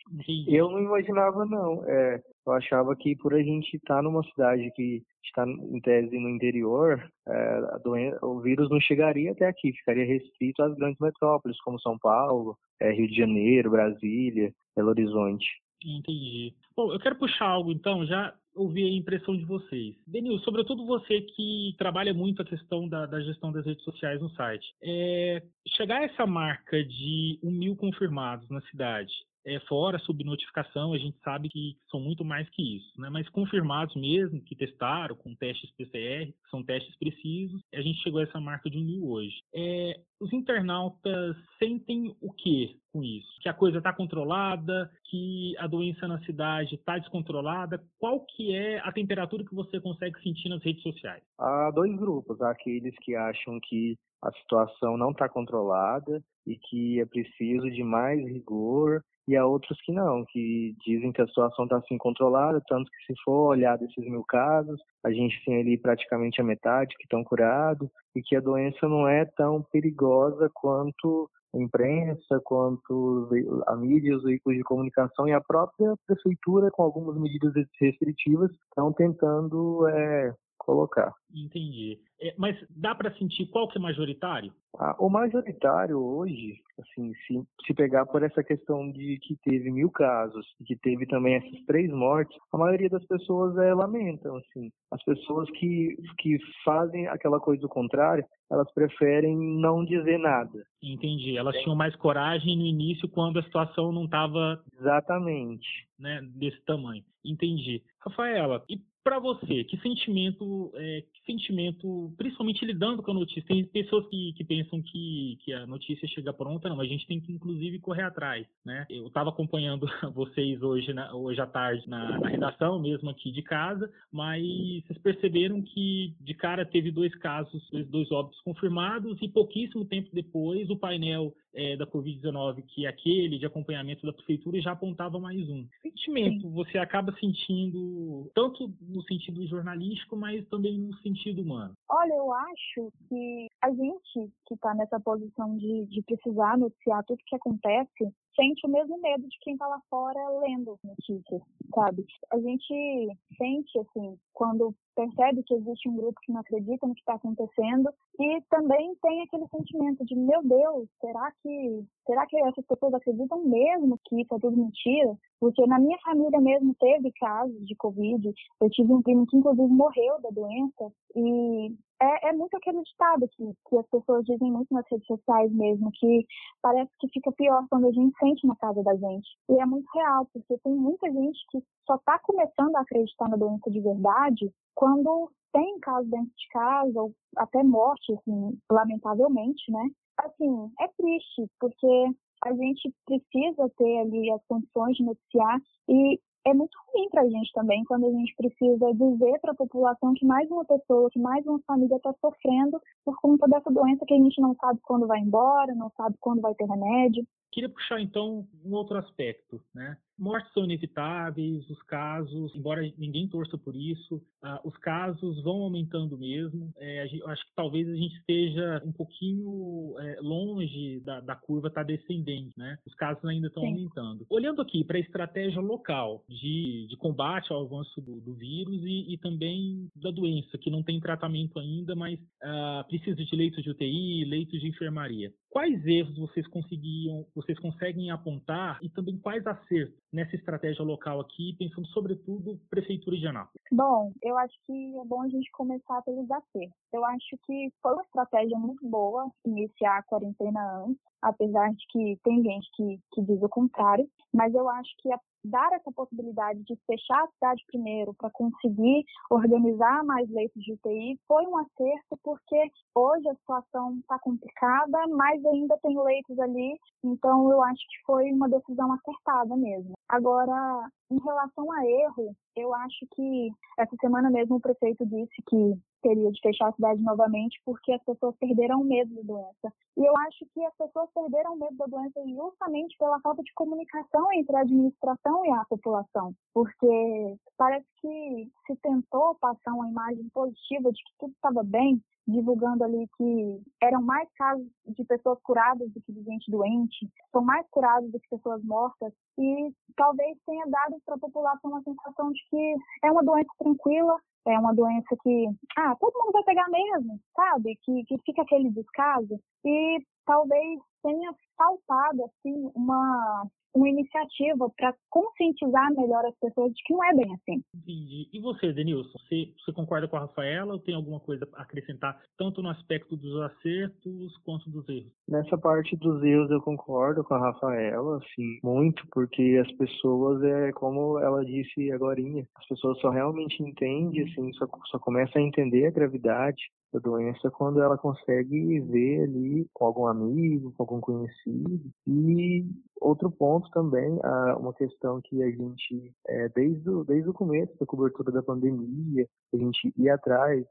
Eu 0.47 0.69
não 0.69 0.79
imaginava, 0.79 1.45
não. 1.45 1.83
É, 1.85 2.21
eu 2.45 2.53
achava 2.53 2.95
que 2.95 3.15
por 3.15 3.33
a 3.33 3.41
gente 3.41 3.75
estar 3.75 3.97
tá 3.97 4.01
numa 4.01 4.23
cidade 4.23 4.71
que 4.75 5.03
está 5.23 5.45
em 5.47 5.79
tese 5.81 6.17
no 6.17 6.29
interior, 6.29 7.09
é, 7.27 7.79
doença, 7.83 8.25
o 8.25 8.39
vírus 8.39 8.69
não 8.69 8.79
chegaria 8.79 9.31
até 9.31 9.47
aqui, 9.47 9.71
ficaria 9.73 10.05
restrito 10.05 10.63
às 10.63 10.75
grandes 10.75 10.99
metrópoles 10.99 11.59
como 11.61 11.79
São 11.79 11.97
Paulo, 11.97 12.57
é, 12.79 12.91
Rio 12.91 13.07
de 13.07 13.15
Janeiro, 13.15 13.71
Brasília, 13.71 14.51
Belo 14.75 14.89
Horizonte. 14.89 15.45
Entendi. 15.83 16.53
Bom, 16.75 16.91
eu 16.91 16.99
quero 16.99 17.15
puxar 17.15 17.45
algo 17.45 17.71
então, 17.71 18.05
já 18.05 18.33
ouvir 18.53 18.83
a 18.83 18.97
impressão 18.97 19.37
de 19.37 19.45
vocês. 19.45 19.95
Denil, 20.05 20.37
sobretudo 20.39 20.85
você 20.85 21.21
que 21.21 21.73
trabalha 21.77 22.13
muito 22.13 22.41
a 22.41 22.45
questão 22.45 22.87
da, 22.87 23.05
da 23.05 23.21
gestão 23.21 23.51
das 23.51 23.65
redes 23.65 23.83
sociais 23.83 24.21
no 24.21 24.29
site. 24.31 24.65
É, 24.83 25.41
chegar 25.67 26.01
a 26.01 26.03
essa 26.03 26.25
marca 26.25 26.83
de 26.83 27.39
um 27.41 27.51
mil 27.51 27.75
confirmados 27.75 28.49
na 28.49 28.61
cidade, 28.63 29.13
é, 29.45 29.59
fora 29.61 29.99
subnotificação, 29.99 30.93
a 30.93 30.97
gente 30.97 31.17
sabe 31.23 31.49
que 31.49 31.75
são 31.89 31.99
muito 31.99 32.23
mais 32.23 32.49
que 32.49 32.77
isso, 32.77 32.99
né? 32.99 33.09
Mas 33.09 33.27
confirmados 33.29 33.95
mesmo, 33.95 34.41
que 34.41 34.55
testaram 34.55 35.15
com 35.15 35.35
testes 35.35 35.71
PCR, 35.71 36.33
são 36.49 36.63
testes 36.63 36.95
precisos, 36.97 37.61
a 37.73 37.81
gente 37.81 38.01
chegou 38.01 38.19
a 38.19 38.23
essa 38.23 38.39
marca 38.39 38.69
de 38.69 38.77
um 38.77 38.83
mil 38.83 39.09
hoje. 39.09 39.35
É, 39.53 39.99
os 40.19 40.31
internautas 40.33 41.35
sentem 41.57 42.15
o 42.21 42.31
que 42.33 42.79
com 42.91 43.03
isso? 43.03 43.27
Que 43.41 43.49
a 43.49 43.53
coisa 43.53 43.77
está 43.77 43.93
controlada, 43.93 44.91
que 45.09 45.55
a 45.57 45.67
doença 45.67 46.07
na 46.07 46.19
cidade 46.25 46.75
está 46.75 46.97
descontrolada? 46.97 47.81
Qual 47.99 48.25
que 48.25 48.53
é 48.53 48.79
a 48.79 48.91
temperatura 48.91 49.45
que 49.45 49.55
você 49.55 49.79
consegue 49.79 50.19
sentir 50.21 50.49
nas 50.49 50.63
redes 50.63 50.81
sociais? 50.81 51.23
Há 51.37 51.71
dois 51.71 51.95
grupos, 51.97 52.41
aqueles 52.41 52.95
que 53.01 53.15
acham 53.15 53.59
que 53.61 53.95
a 54.21 54.31
situação 54.33 54.97
não 54.97 55.11
está 55.11 55.29
controlada 55.29 56.21
e 56.45 56.57
que 56.57 56.99
é 56.99 57.05
preciso 57.05 57.69
de 57.69 57.83
mais 57.83 58.19
rigor 58.25 59.01
e 59.29 59.37
há 59.37 59.45
outros 59.45 59.79
que 59.81 59.91
não, 59.91 60.25
que 60.25 60.75
dizem 60.83 61.11
que 61.11 61.21
a 61.21 61.27
situação 61.27 61.65
está 61.65 61.77
assim 61.77 61.99
controlada, 61.99 62.59
tanto 62.67 62.89
que 62.89 63.13
se 63.13 63.21
for 63.23 63.49
olhar 63.49 63.77
desses 63.77 64.03
mil 64.09 64.23
casos, 64.23 64.81
a 65.03 65.11
gente 65.11 65.39
tem 65.45 65.61
ali 65.61 65.77
praticamente 65.77 66.41
a 66.41 66.43
metade 66.43 66.95
que 66.97 67.03
estão 67.03 67.23
curados 67.23 67.87
e 68.15 68.23
que 68.23 68.35
a 68.35 68.41
doença 68.41 68.87
não 68.87 69.07
é 69.07 69.25
tão 69.25 69.61
perigosa 69.71 70.49
quanto 70.51 71.29
a 71.53 71.59
imprensa, 71.59 72.41
quanto 72.43 73.29
a 73.67 73.75
mídia, 73.75 74.17
os 74.17 74.23
veículos 74.23 74.57
de 74.57 74.63
comunicação 74.63 75.27
e 75.27 75.31
a 75.31 75.39
própria 75.39 75.93
prefeitura, 76.07 76.71
com 76.71 76.81
algumas 76.81 77.15
medidas 77.15 77.53
restritivas, 77.79 78.49
estão 78.51 78.91
tentando 78.91 79.87
é, 79.89 80.33
colocar. 80.69 81.11
Entendi. 81.33 81.99
É, 82.21 82.33
mas 82.37 82.55
dá 82.69 82.93
para 82.93 83.13
sentir 83.15 83.47
qual 83.47 83.67
que 83.67 83.79
é 83.79 83.81
majoritário? 83.81 84.53
Ah, 84.77 84.95
o 84.99 85.09
majoritário 85.09 85.97
hoje, 85.99 86.59
assim, 86.79 87.11
se, 87.25 87.41
se 87.65 87.73
pegar 87.73 88.05
por 88.05 88.21
essa 88.21 88.43
questão 88.43 88.91
de 88.91 89.17
que 89.19 89.35
teve 89.37 89.71
mil 89.71 89.89
casos 89.89 90.45
e 90.59 90.63
que 90.63 90.75
teve 90.75 91.07
também 91.07 91.35
essas 91.35 91.65
três 91.65 91.91
mortes, 91.91 92.37
a 92.53 92.57
maioria 92.57 92.89
das 92.89 93.03
pessoas 93.05 93.57
é, 93.57 93.73
lamentam, 93.73 94.35
assim. 94.37 94.71
As 94.91 95.03
pessoas 95.03 95.49
que, 95.51 95.97
que 96.19 96.37
fazem 96.63 97.07
aquela 97.07 97.39
coisa 97.39 97.61
do 97.61 97.69
contrário, 97.69 98.23
elas 98.51 98.71
preferem 98.73 99.35
não 99.35 99.83
dizer 99.83 100.19
nada. 100.19 100.63
Entendi. 100.83 101.35
Elas 101.35 101.55
tinham 101.57 101.75
mais 101.75 101.95
coragem 101.95 102.55
no 102.55 102.65
início 102.65 103.09
quando 103.09 103.39
a 103.39 103.43
situação 103.43 103.91
não 103.91 104.05
estava 104.05 104.61
exatamente 104.79 105.67
né, 105.97 106.21
desse 106.35 106.61
tamanho. 106.65 107.03
Entendi. 107.25 107.83
Rafaela, 107.99 108.63
e 108.69 108.79
para 109.03 109.19
você, 109.19 109.63
que 109.63 109.77
sentimento, 109.81 110.71
é, 110.75 111.01
que 111.01 111.25
sentimento, 111.25 112.13
principalmente 112.17 112.65
lidando 112.65 113.01
com 113.01 113.11
a 113.11 113.13
notícia, 113.13 113.43
tem 113.43 113.63
pessoas 113.65 114.05
que, 114.07 114.33
que 114.33 114.43
pensam 114.43 114.81
que, 114.81 115.37
que 115.41 115.53
a 115.53 115.65
notícia 115.65 116.07
chega 116.07 116.33
pronta, 116.33 116.69
não, 116.69 116.79
a 116.79 116.85
gente 116.85 117.07
tem 117.07 117.19
que 117.19 117.31
inclusive 117.31 117.79
correr 117.79 118.03
atrás, 118.03 118.45
né? 118.65 118.85
Eu 118.89 119.07
estava 119.07 119.29
acompanhando 119.29 119.87
vocês 120.13 120.61
hoje, 120.61 120.93
na, 120.93 121.13
hoje 121.15 121.39
à 121.39 121.47
tarde 121.47 121.87
na, 121.87 122.19
na, 122.19 122.27
redação, 122.27 122.79
mesmo 122.79 123.09
aqui 123.09 123.31
de 123.31 123.41
casa, 123.41 123.91
mas 124.11 124.43
vocês 124.85 124.99
perceberam 124.99 125.61
que 125.61 126.15
de 126.19 126.33
cara 126.33 126.65
teve 126.65 126.91
dois 126.91 127.13
casos, 127.15 127.67
dois 127.87 128.11
óbitos 128.11 128.39
confirmados 128.41 129.17
e 129.21 129.27
pouquíssimo 129.27 129.85
tempo 129.85 130.09
depois 130.13 130.69
o 130.69 130.77
painel 130.77 131.33
é, 131.53 131.75
da 131.75 131.85
Covid-19, 131.85 132.63
que 132.67 132.85
é 132.85 132.89
aquele 132.89 133.37
de 133.37 133.45
acompanhamento 133.45 134.05
da 134.05 134.13
prefeitura, 134.13 134.61
já 134.61 134.71
apontava 134.71 135.19
mais 135.19 135.49
um. 135.49 135.67
Sentimento, 135.81 136.41
Sim. 136.41 136.53
você 136.53 136.77
acaba 136.77 137.15
sentindo, 137.19 138.29
tanto 138.33 138.73
no 138.81 139.01
sentido 139.03 139.45
jornalístico, 139.47 140.15
mas 140.15 140.47
também 140.47 140.77
no 140.77 140.95
sentido 140.97 141.41
humano? 141.41 141.73
Olha, 141.89 142.13
eu 142.13 142.33
acho 142.33 142.91
que 143.07 143.47
a 143.61 143.69
gente 143.71 144.31
que 144.45 144.53
está 144.53 144.73
nessa 144.73 144.99
posição 144.99 145.57
de, 145.57 145.85
de 145.87 146.01
precisar 146.03 146.57
noticiar 146.57 147.03
tudo 147.05 147.23
que 147.25 147.35
acontece, 147.35 148.13
sente 148.35 148.65
o 148.65 148.69
mesmo 148.69 148.99
medo 149.01 149.27
de 149.27 149.37
quem 149.41 149.53
está 149.53 149.67
lá 149.67 149.81
fora 149.89 150.19
lendo 150.39 150.79
notícias, 150.83 151.41
sabe? 151.73 152.05
A 152.31 152.39
gente 152.39 153.17
sente, 153.37 153.79
assim, 153.79 154.17
quando 154.33 154.73
percebe 154.95 155.43
que 155.43 155.53
existe 155.53 155.89
um 155.89 155.95
grupo 155.95 156.19
que 156.21 156.31
não 156.31 156.39
acredita 156.39 156.87
no 156.87 156.93
que 156.93 157.01
está 157.01 157.15
acontecendo 157.15 157.89
e 158.19 158.41
também 158.49 158.95
tem 159.01 159.21
aquele 159.21 159.47
sentimento 159.47 160.05
de, 160.05 160.15
meu 160.15 160.41
Deus, 160.43 160.89
será 161.01 161.31
que, 161.41 161.85
será 162.05 162.25
que 162.27 162.37
essas 162.37 162.65
pessoas 162.65 162.93
acreditam 162.93 163.43
mesmo 163.45 163.99
que 164.05 164.21
isso 164.21 164.33
é 164.33 164.39
tudo 164.39 164.57
mentira? 164.57 165.17
Porque 165.39 165.65
na 165.67 165.79
minha 165.79 165.97
família 165.99 166.39
mesmo 166.39 166.73
teve 166.79 167.11
casos 167.13 167.65
de 167.65 167.75
Covid, 167.75 168.33
eu 168.61 168.69
tive 168.69 168.93
um 168.93 169.01
primo 169.01 169.25
que 169.27 169.37
inclusive 169.37 169.67
morreu 169.67 170.21
da 170.21 170.29
doença 170.29 170.91
e 171.15 171.75
é, 172.01 172.29
é, 172.29 172.33
muito 172.33 172.55
aquele 172.55 172.81
ditado 172.81 173.27
que, 173.29 173.43
que 173.67 173.77
as 173.77 173.85
pessoas 173.87 174.25
dizem 174.25 174.51
muito 174.51 174.73
nas 174.73 174.85
redes 174.89 175.05
sociais 175.05 175.51
mesmo, 175.51 175.91
que 175.93 176.25
parece 176.61 176.91
que 176.99 177.09
fica 177.09 177.31
pior 177.33 177.65
quando 177.69 177.87
a 177.87 177.91
gente 177.91 178.17
sente 178.17 178.47
na 178.47 178.55
casa 178.55 178.81
da 178.83 178.95
gente. 178.95 179.27
E 179.49 179.59
é 179.59 179.65
muito 179.65 179.87
real, 179.93 180.25
porque 180.33 180.57
tem 180.59 180.73
muita 180.73 181.11
gente 181.11 181.39
que 181.49 181.59
só 181.85 181.95
está 181.95 182.17
começando 182.19 182.75
a 182.75 182.81
acreditar 182.81 183.27
na 183.29 183.37
doença 183.37 183.69
de 183.69 183.81
verdade 183.81 184.51
quando 184.75 185.29
tem 185.51 185.79
caso 185.79 186.07
dentro 186.09 186.31
de 186.37 186.47
casa, 186.51 187.01
ou 187.01 187.13
até 187.35 187.63
morte, 187.63 188.13
assim, 188.13 188.57
lamentavelmente, 188.71 189.71
né? 189.71 189.89
Assim, 190.19 190.71
é 190.79 190.87
triste, 190.97 191.49
porque 191.59 192.15
a 192.45 192.53
gente 192.53 192.93
precisa 193.05 193.69
ter 193.77 193.99
ali 193.99 194.31
as 194.31 194.41
condições 194.47 194.95
de 194.95 195.03
noticiar 195.03 195.59
e 195.89 196.19
é 196.45 196.53
muito 196.53 196.77
ruim 196.87 197.09
para 197.09 197.21
a 197.21 197.29
gente 197.29 197.51
também 197.53 197.83
quando 197.85 198.07
a 198.07 198.11
gente 198.11 198.35
precisa 198.35 198.93
dizer 198.93 199.39
para 199.39 199.51
a 199.51 199.55
população 199.55 200.13
que 200.13 200.25
mais 200.25 200.49
uma 200.49 200.65
pessoa, 200.65 201.09
que 201.11 201.19
mais 201.19 201.45
uma 201.45 201.59
família 201.67 201.95
está 201.95 202.13
sofrendo 202.21 202.81
por 203.03 203.19
conta 203.19 203.47
dessa 203.47 203.69
doença 203.71 204.05
que 204.05 204.13
a 204.13 204.17
gente 204.17 204.41
não 204.41 204.55
sabe 204.55 204.79
quando 204.83 205.07
vai 205.07 205.19
embora, 205.19 205.73
não 205.75 205.91
sabe 205.97 206.15
quando 206.19 206.41
vai 206.41 206.53
ter 206.55 206.65
remédio. 206.65 207.25
Queria 207.51 207.69
puxar 207.69 207.99
então 207.99 208.47
um 208.63 208.73
outro 208.73 208.97
aspecto, 208.97 209.61
né? 209.73 209.97
Mortes 210.19 210.51
são 210.53 210.65
inevitáveis, 210.65 211.69
os 211.69 211.81
casos, 211.83 212.53
embora 212.55 212.81
ninguém 212.97 213.27
torça 213.27 213.57
por 213.57 213.75
isso, 213.75 214.15
uh, 214.43 214.67
os 214.67 214.75
casos 214.77 215.41
vão 215.43 215.63
aumentando 215.63 216.17
mesmo. 216.17 216.73
É, 216.77 217.07
gente, 217.07 217.23
acho 217.23 217.43
que 217.45 217.55
talvez 217.55 217.87
a 217.87 217.95
gente 217.95 218.15
esteja 218.17 218.81
um 218.85 218.91
pouquinho 218.91 219.95
é, 219.99 220.19
longe 220.21 220.99
da, 221.01 221.21
da 221.21 221.35
curva 221.35 221.67
estar 221.67 221.81
tá 221.81 221.87
descendente, 221.87 222.51
né? 222.57 222.77
Os 222.85 222.93
casos 222.95 223.23
ainda 223.25 223.47
estão 223.47 223.65
aumentando. 223.65 224.25
Olhando 224.29 224.61
aqui 224.61 224.83
para 224.83 224.97
a 224.97 225.01
estratégia 225.01 225.61
local 225.61 226.23
de, 226.27 226.87
de 226.87 226.97
combate 226.97 227.51
ao 227.51 227.65
avanço 227.65 228.01
do, 228.01 228.19
do 228.19 228.33
vírus 228.33 228.83
e, 228.83 229.13
e, 229.13 229.17
também 229.17 229.87
da 229.95 230.11
doença, 230.11 230.57
que 230.57 230.69
não 230.69 230.83
tem 230.83 230.99
tratamento 230.99 231.57
ainda, 231.59 231.95
mas 231.95 232.19
uh, 232.19 232.87
precisa 232.87 233.15
de 233.15 233.35
leitos 233.35 233.63
de 233.63 233.69
UTI, 233.69 234.25
leitos 234.25 234.59
de 234.59 234.67
enfermaria. 234.67 235.31
Quais 235.49 235.83
erros 235.85 236.15
vocês 236.17 236.47
conseguiam, 236.47 237.25
vocês 237.35 237.57
conseguem 237.59 238.11
apontar 238.11 238.77
e 238.83 238.89
também 238.89 239.17
quais 239.17 239.45
acertos 239.47 239.99
nessa 240.13 240.35
estratégia 240.35 240.83
local 240.83 241.19
aqui, 241.19 241.55
pensando 241.57 241.87
sobretudo 241.87 242.59
prefeitura 242.69 243.17
de 243.17 243.27
Anápolis? 243.27 243.59
Bom, 243.71 244.11
eu 244.21 244.37
acho 244.37 244.53
que 244.65 244.97
é 244.97 245.05
bom 245.05 245.23
a 245.23 245.27
gente 245.27 245.49
começar 245.51 246.01
pelos 246.03 246.29
acertos. 246.29 246.77
Eu 246.93 247.03
acho 247.03 247.37
que 247.45 247.69
foi 247.81 247.93
uma 247.93 248.03
estratégia 248.03 248.57
muito 248.59 248.87
boa 248.87 249.29
iniciar 249.45 249.97
a 249.97 250.03
quarentena 250.03 250.85
antes, 250.85 251.01
apesar 251.21 251.71
de 251.73 251.85
que 251.89 252.19
tem 252.23 252.43
gente 252.43 252.69
que, 252.75 252.99
que 253.13 253.21
diz 253.23 253.41
o 253.41 253.49
contrário, 253.49 254.07
mas 254.33 254.53
eu 254.53 254.69
acho 254.69 254.91
que 254.99 255.11
a 255.11 255.19
dar 255.43 255.71
essa 255.73 255.91
possibilidade 255.91 256.63
de 256.63 256.75
fechar 256.85 257.23
a 257.23 257.27
cidade 257.27 257.63
primeiro 257.67 258.13
para 258.13 258.29
conseguir 258.31 259.05
organizar 259.29 260.03
mais 260.03 260.29
leitos 260.29 260.61
de 260.63 260.73
UTI 260.73 261.19
foi 261.27 261.45
um 261.45 261.57
acerto, 261.57 262.17
porque 262.23 262.71
hoje 262.95 263.29
a 263.29 263.35
situação 263.35 263.97
está 263.99 264.19
complicada, 264.19 265.07
mas 265.07 265.43
ainda 265.45 265.77
tem 265.81 266.01
leitos 266.01 266.39
ali, 266.39 266.77
então 267.03 267.51
eu 267.51 267.63
acho 267.63 267.81
que 267.89 268.05
foi 268.05 268.31
uma 268.31 268.49
decisão 268.49 268.91
acertada 268.93 269.55
mesmo. 269.55 269.93
Agora, 270.07 270.89
em 271.11 271.19
relação 271.19 271.71
a 271.71 271.85
erro, 271.85 272.35
eu 272.55 272.73
acho 272.73 273.05
que 273.15 273.51
essa 273.77 273.95
semana 274.01 274.29
mesmo 274.29 274.57
o 274.57 274.61
prefeito 274.61 275.05
disse 275.05 275.41
que 275.47 275.79
teria 276.01 276.31
de 276.31 276.41
fechar 276.41 276.69
a 276.69 276.73
cidade 276.73 277.01
novamente 277.01 277.59
porque 277.65 277.91
as 277.91 278.03
pessoas 278.03 278.35
perderam 278.37 278.81
o 278.81 278.85
medo 278.85 279.13
da 279.15 279.21
doença. 279.21 279.73
E 279.97 280.05
eu 280.05 280.15
acho 280.17 280.45
que 280.53 280.63
as 280.63 280.75
pessoas 280.75 281.09
perderam 281.13 281.55
medo 281.55 281.75
da 281.75 281.85
doença 281.85 282.21
justamente 282.27 282.97
pela 282.97 283.19
falta 283.21 283.43
de 283.43 283.53
comunicação 283.53 284.31
entre 284.33 284.55
a 284.55 284.61
administração 284.61 285.45
e 285.45 285.51
a 285.51 285.65
população, 285.65 286.33
porque 286.53 287.37
parece 287.57 287.87
que 288.01 288.51
se 288.65 288.75
tentou 288.77 289.35
passar 289.35 289.73
uma 289.73 289.89
imagem 289.89 290.27
positiva 290.33 290.91
de 290.91 291.03
que 291.03 291.11
tudo 291.19 291.33
estava 291.33 291.63
bem, 291.63 292.01
divulgando 292.29 292.83
ali 292.83 293.07
que 293.17 293.61
eram 293.81 294.01
mais 294.01 294.29
casos 294.35 294.67
de 294.87 295.03
pessoas 295.05 295.39
curadas 295.41 295.91
do 295.91 296.01
que 296.01 296.11
de 296.11 296.23
gente 296.23 296.49
doente, 296.51 297.09
são 297.31 297.41
mais 297.41 297.65
curados 297.69 298.11
do 298.11 298.19
que 298.19 298.29
pessoas 298.29 298.63
mortas, 298.63 299.13
e 299.37 299.73
talvez 299.95 300.37
tenha 300.45 300.65
dado 300.67 300.97
para 301.05 301.15
a 301.15 301.19
população 301.19 301.71
uma 301.71 301.83
sensação 301.83 302.31
de 302.31 302.41
que 302.49 302.75
é 303.03 303.11
uma 303.11 303.23
doença 303.23 303.49
tranquila, 303.57 304.17
é 304.45 304.57
uma 304.57 304.73
doença 304.73 305.15
que, 305.21 305.47
ah, 305.77 305.95
todo 305.99 306.19
mundo 306.19 306.31
vai 306.33 306.43
pegar 306.43 306.67
mesmo, 306.69 307.19
sabe? 307.35 307.77
Que, 307.83 308.03
que 308.05 308.17
fica 308.25 308.41
aquele 308.41 308.69
descaso. 308.71 309.39
E 309.65 309.99
talvez 310.25 310.79
tenha 311.03 311.33
faltado, 311.57 312.25
assim, 312.25 312.71
uma, 312.75 313.47
uma 313.73 313.89
iniciativa 313.89 314.69
para 314.77 314.93
conscientizar 315.09 315.93
melhor 315.95 316.25
as 316.25 316.35
pessoas 316.39 316.73
de 316.73 316.83
que 316.83 316.93
não 316.93 317.03
é 317.03 317.13
bem 317.15 317.33
assim. 317.33 317.63
Entendi. 317.75 318.29
E 318.33 318.39
você, 318.39 318.73
Denilson, 318.73 319.17
você, 319.17 319.53
você 319.57 319.73
concorda 319.73 320.07
com 320.07 320.17
a 320.17 320.21
Rafaela 320.21 320.73
ou 320.73 320.79
tem 320.79 320.95
alguma 320.95 321.19
coisa 321.19 321.47
a 321.53 321.61
acrescentar, 321.61 322.19
tanto 322.37 322.61
no 322.61 322.69
aspecto 322.69 323.15
dos 323.15 323.41
acertos 323.41 324.37
quanto 324.43 324.69
dos 324.69 324.87
erros? 324.89 325.11
Nessa 325.27 325.57
parte 325.57 325.95
dos 325.97 326.23
erros 326.23 326.49
eu 326.51 326.61
concordo 326.61 327.23
com 327.23 327.33
a 327.33 327.39
Rafaela, 327.39 328.17
assim, 328.17 328.59
muito, 328.63 329.03
porque 329.11 329.61
as 329.63 329.71
pessoas, 329.77 330.41
é 330.43 330.71
como 330.71 331.19
ela 331.19 331.45
disse 331.45 331.91
agora, 331.91 332.19
as 332.55 332.67
pessoas 332.67 332.99
só 332.99 333.09
realmente 333.09 333.61
entendem, 333.61 334.23
assim, 334.23 334.51
só, 334.53 334.67
só 334.91 334.99
começam 334.99 335.41
a 335.41 335.45
entender 335.45 335.87
a 335.87 335.91
gravidade 335.91 336.61
da 336.91 336.99
doença 336.99 337.51
quando 337.51 337.81
ela 337.81 337.97
consegue 337.97 338.79
ver 338.79 339.23
ali 339.23 339.67
com 339.73 339.85
algum 339.85 340.07
amigo, 340.07 340.73
com 340.75 340.83
algum 340.83 340.99
conhecido. 340.99 341.89
E 342.07 342.65
outro 343.01 343.31
ponto 343.31 343.69
também, 343.71 344.19
uma 344.57 344.73
questão 344.73 345.21
que 345.21 345.41
a 345.41 345.49
gente, 345.49 346.13
é, 346.27 346.49
desde, 346.49 346.89
o, 346.89 347.03
desde 347.03 347.29
o 347.29 347.33
começo 347.33 347.77
da 347.79 347.85
cobertura 347.85 348.31
da 348.31 348.43
pandemia, 348.43 349.27
a 349.53 349.57
gente 349.57 349.93
ia 349.97 350.15
atrás 350.15 350.65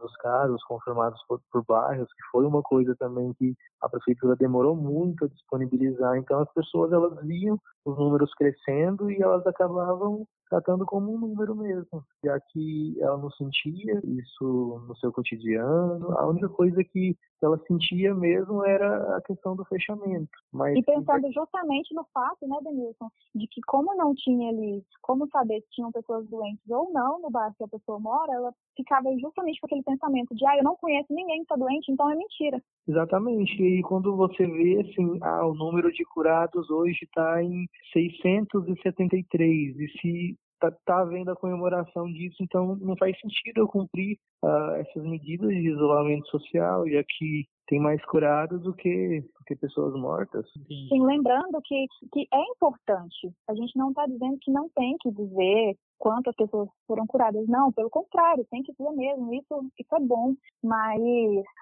dos 0.00 0.14
casos 0.16 0.62
confirmados 0.64 1.20
por, 1.28 1.40
por 1.50 1.64
bairros, 1.64 2.08
que 2.08 2.22
foi 2.30 2.44
uma 2.44 2.62
coisa 2.62 2.94
também 2.96 3.32
que 3.34 3.54
a 3.80 3.88
prefeitura 3.88 4.36
demorou 4.36 4.74
muito 4.74 5.24
a 5.24 5.28
disponibilizar. 5.28 6.16
Então 6.16 6.40
as 6.40 6.52
pessoas 6.52 6.92
elas 6.92 7.18
viam 7.24 7.58
os 7.84 7.98
números 7.98 8.32
crescendo 8.34 9.10
e 9.10 9.20
elas 9.22 9.46
acabavam 9.46 10.26
tratando 10.48 10.84
como 10.84 11.12
um 11.12 11.18
número 11.18 11.54
mesmo, 11.54 12.04
já 12.24 12.38
que 12.40 12.96
ela 13.00 13.16
não 13.18 13.30
sentia 13.30 14.00
isso 14.04 14.84
no 14.86 14.96
seu 14.96 15.12
cotidiano. 15.12 16.18
A 16.18 16.26
única 16.26 16.48
coisa 16.48 16.82
que 16.84 17.16
ela 17.42 17.58
sentia 17.66 18.14
mesmo 18.14 18.64
era 18.64 19.16
a 19.16 19.20
questão 19.22 19.54
do 19.54 19.64
fechamento. 19.66 20.30
Mas 20.52 20.76
e 20.76 20.82
pensando 20.82 21.30
justamente 21.32 21.94
no 21.94 22.04
fato, 22.12 22.46
né, 22.46 22.56
Denilson, 22.62 23.08
de 23.34 23.46
que 23.48 23.60
como 23.66 23.94
não 23.96 24.14
tinha 24.14 24.50
ali, 24.50 24.84
como 25.02 25.28
saber 25.28 25.60
se 25.62 25.70
tinham 25.70 25.92
pessoas 25.92 26.26
doentes 26.28 26.70
ou 26.70 26.92
não 26.92 27.20
no 27.20 27.30
bairro 27.30 27.54
que 27.56 27.64
a 27.64 27.68
pessoa 27.68 27.98
mora, 27.98 28.32
ela 28.32 28.52
ficava 28.76 29.10
justamente 29.18 29.60
com 29.60 29.66
aquele 29.66 29.82
pensamento 29.82 30.34
de, 30.34 30.46
ah, 30.46 30.56
eu 30.56 30.64
não 30.64 30.76
conheço 30.76 31.12
ninguém 31.12 31.38
que 31.38 31.42
está 31.42 31.56
doente, 31.56 31.90
então 31.90 32.10
é 32.10 32.14
mentira. 32.14 32.62
Exatamente. 32.86 33.62
E 33.62 33.82
quando 33.82 34.14
você 34.16 34.46
vê, 34.46 34.80
assim, 34.80 35.18
ah, 35.22 35.46
o 35.46 35.54
número 35.54 35.90
de 35.92 36.04
curados 36.04 36.70
hoje 36.70 37.04
está 37.04 37.42
em 37.42 37.66
673, 37.92 39.78
e 39.78 39.88
se 40.00 40.38
tá, 40.60 40.70
tá 40.84 41.00
havendo 41.00 41.30
a 41.30 41.36
comemoração 41.36 42.06
disso, 42.12 42.36
então 42.40 42.76
não 42.76 42.96
faz 42.96 43.18
sentido 43.20 43.58
eu 43.58 43.68
cumprir 43.68 44.18
uh, 44.42 44.74
essas 44.76 45.02
medidas 45.02 45.50
de 45.50 45.70
isolamento 45.70 46.28
social, 46.28 46.88
já 46.88 47.02
que 47.02 47.46
tem 47.66 47.80
mais 47.80 48.04
curados 48.04 48.62
do 48.62 48.74
que, 48.74 49.20
do 49.20 49.44
que 49.46 49.56
pessoas 49.56 49.94
mortas. 49.94 50.46
Sim, 50.68 51.04
lembrando 51.06 51.60
que, 51.64 51.86
que 52.12 52.26
é 52.32 52.42
importante. 52.52 53.32
A 53.48 53.54
gente 53.54 53.76
não 53.76 53.90
está 53.90 54.06
dizendo 54.06 54.38
que 54.40 54.50
não 54.50 54.68
tem 54.74 54.96
que 55.00 55.10
dizer 55.10 55.76
quantas 55.98 56.34
pessoas 56.34 56.68
foram 56.86 57.06
curadas. 57.06 57.46
Não, 57.48 57.72
pelo 57.72 57.90
contrário, 57.90 58.46
tem 58.50 58.62
que 58.62 58.72
dizer 58.72 58.90
mesmo. 58.92 59.32
Isso, 59.34 59.70
isso 59.78 59.94
é 59.94 60.00
bom. 60.00 60.34
Mas 60.62 61.00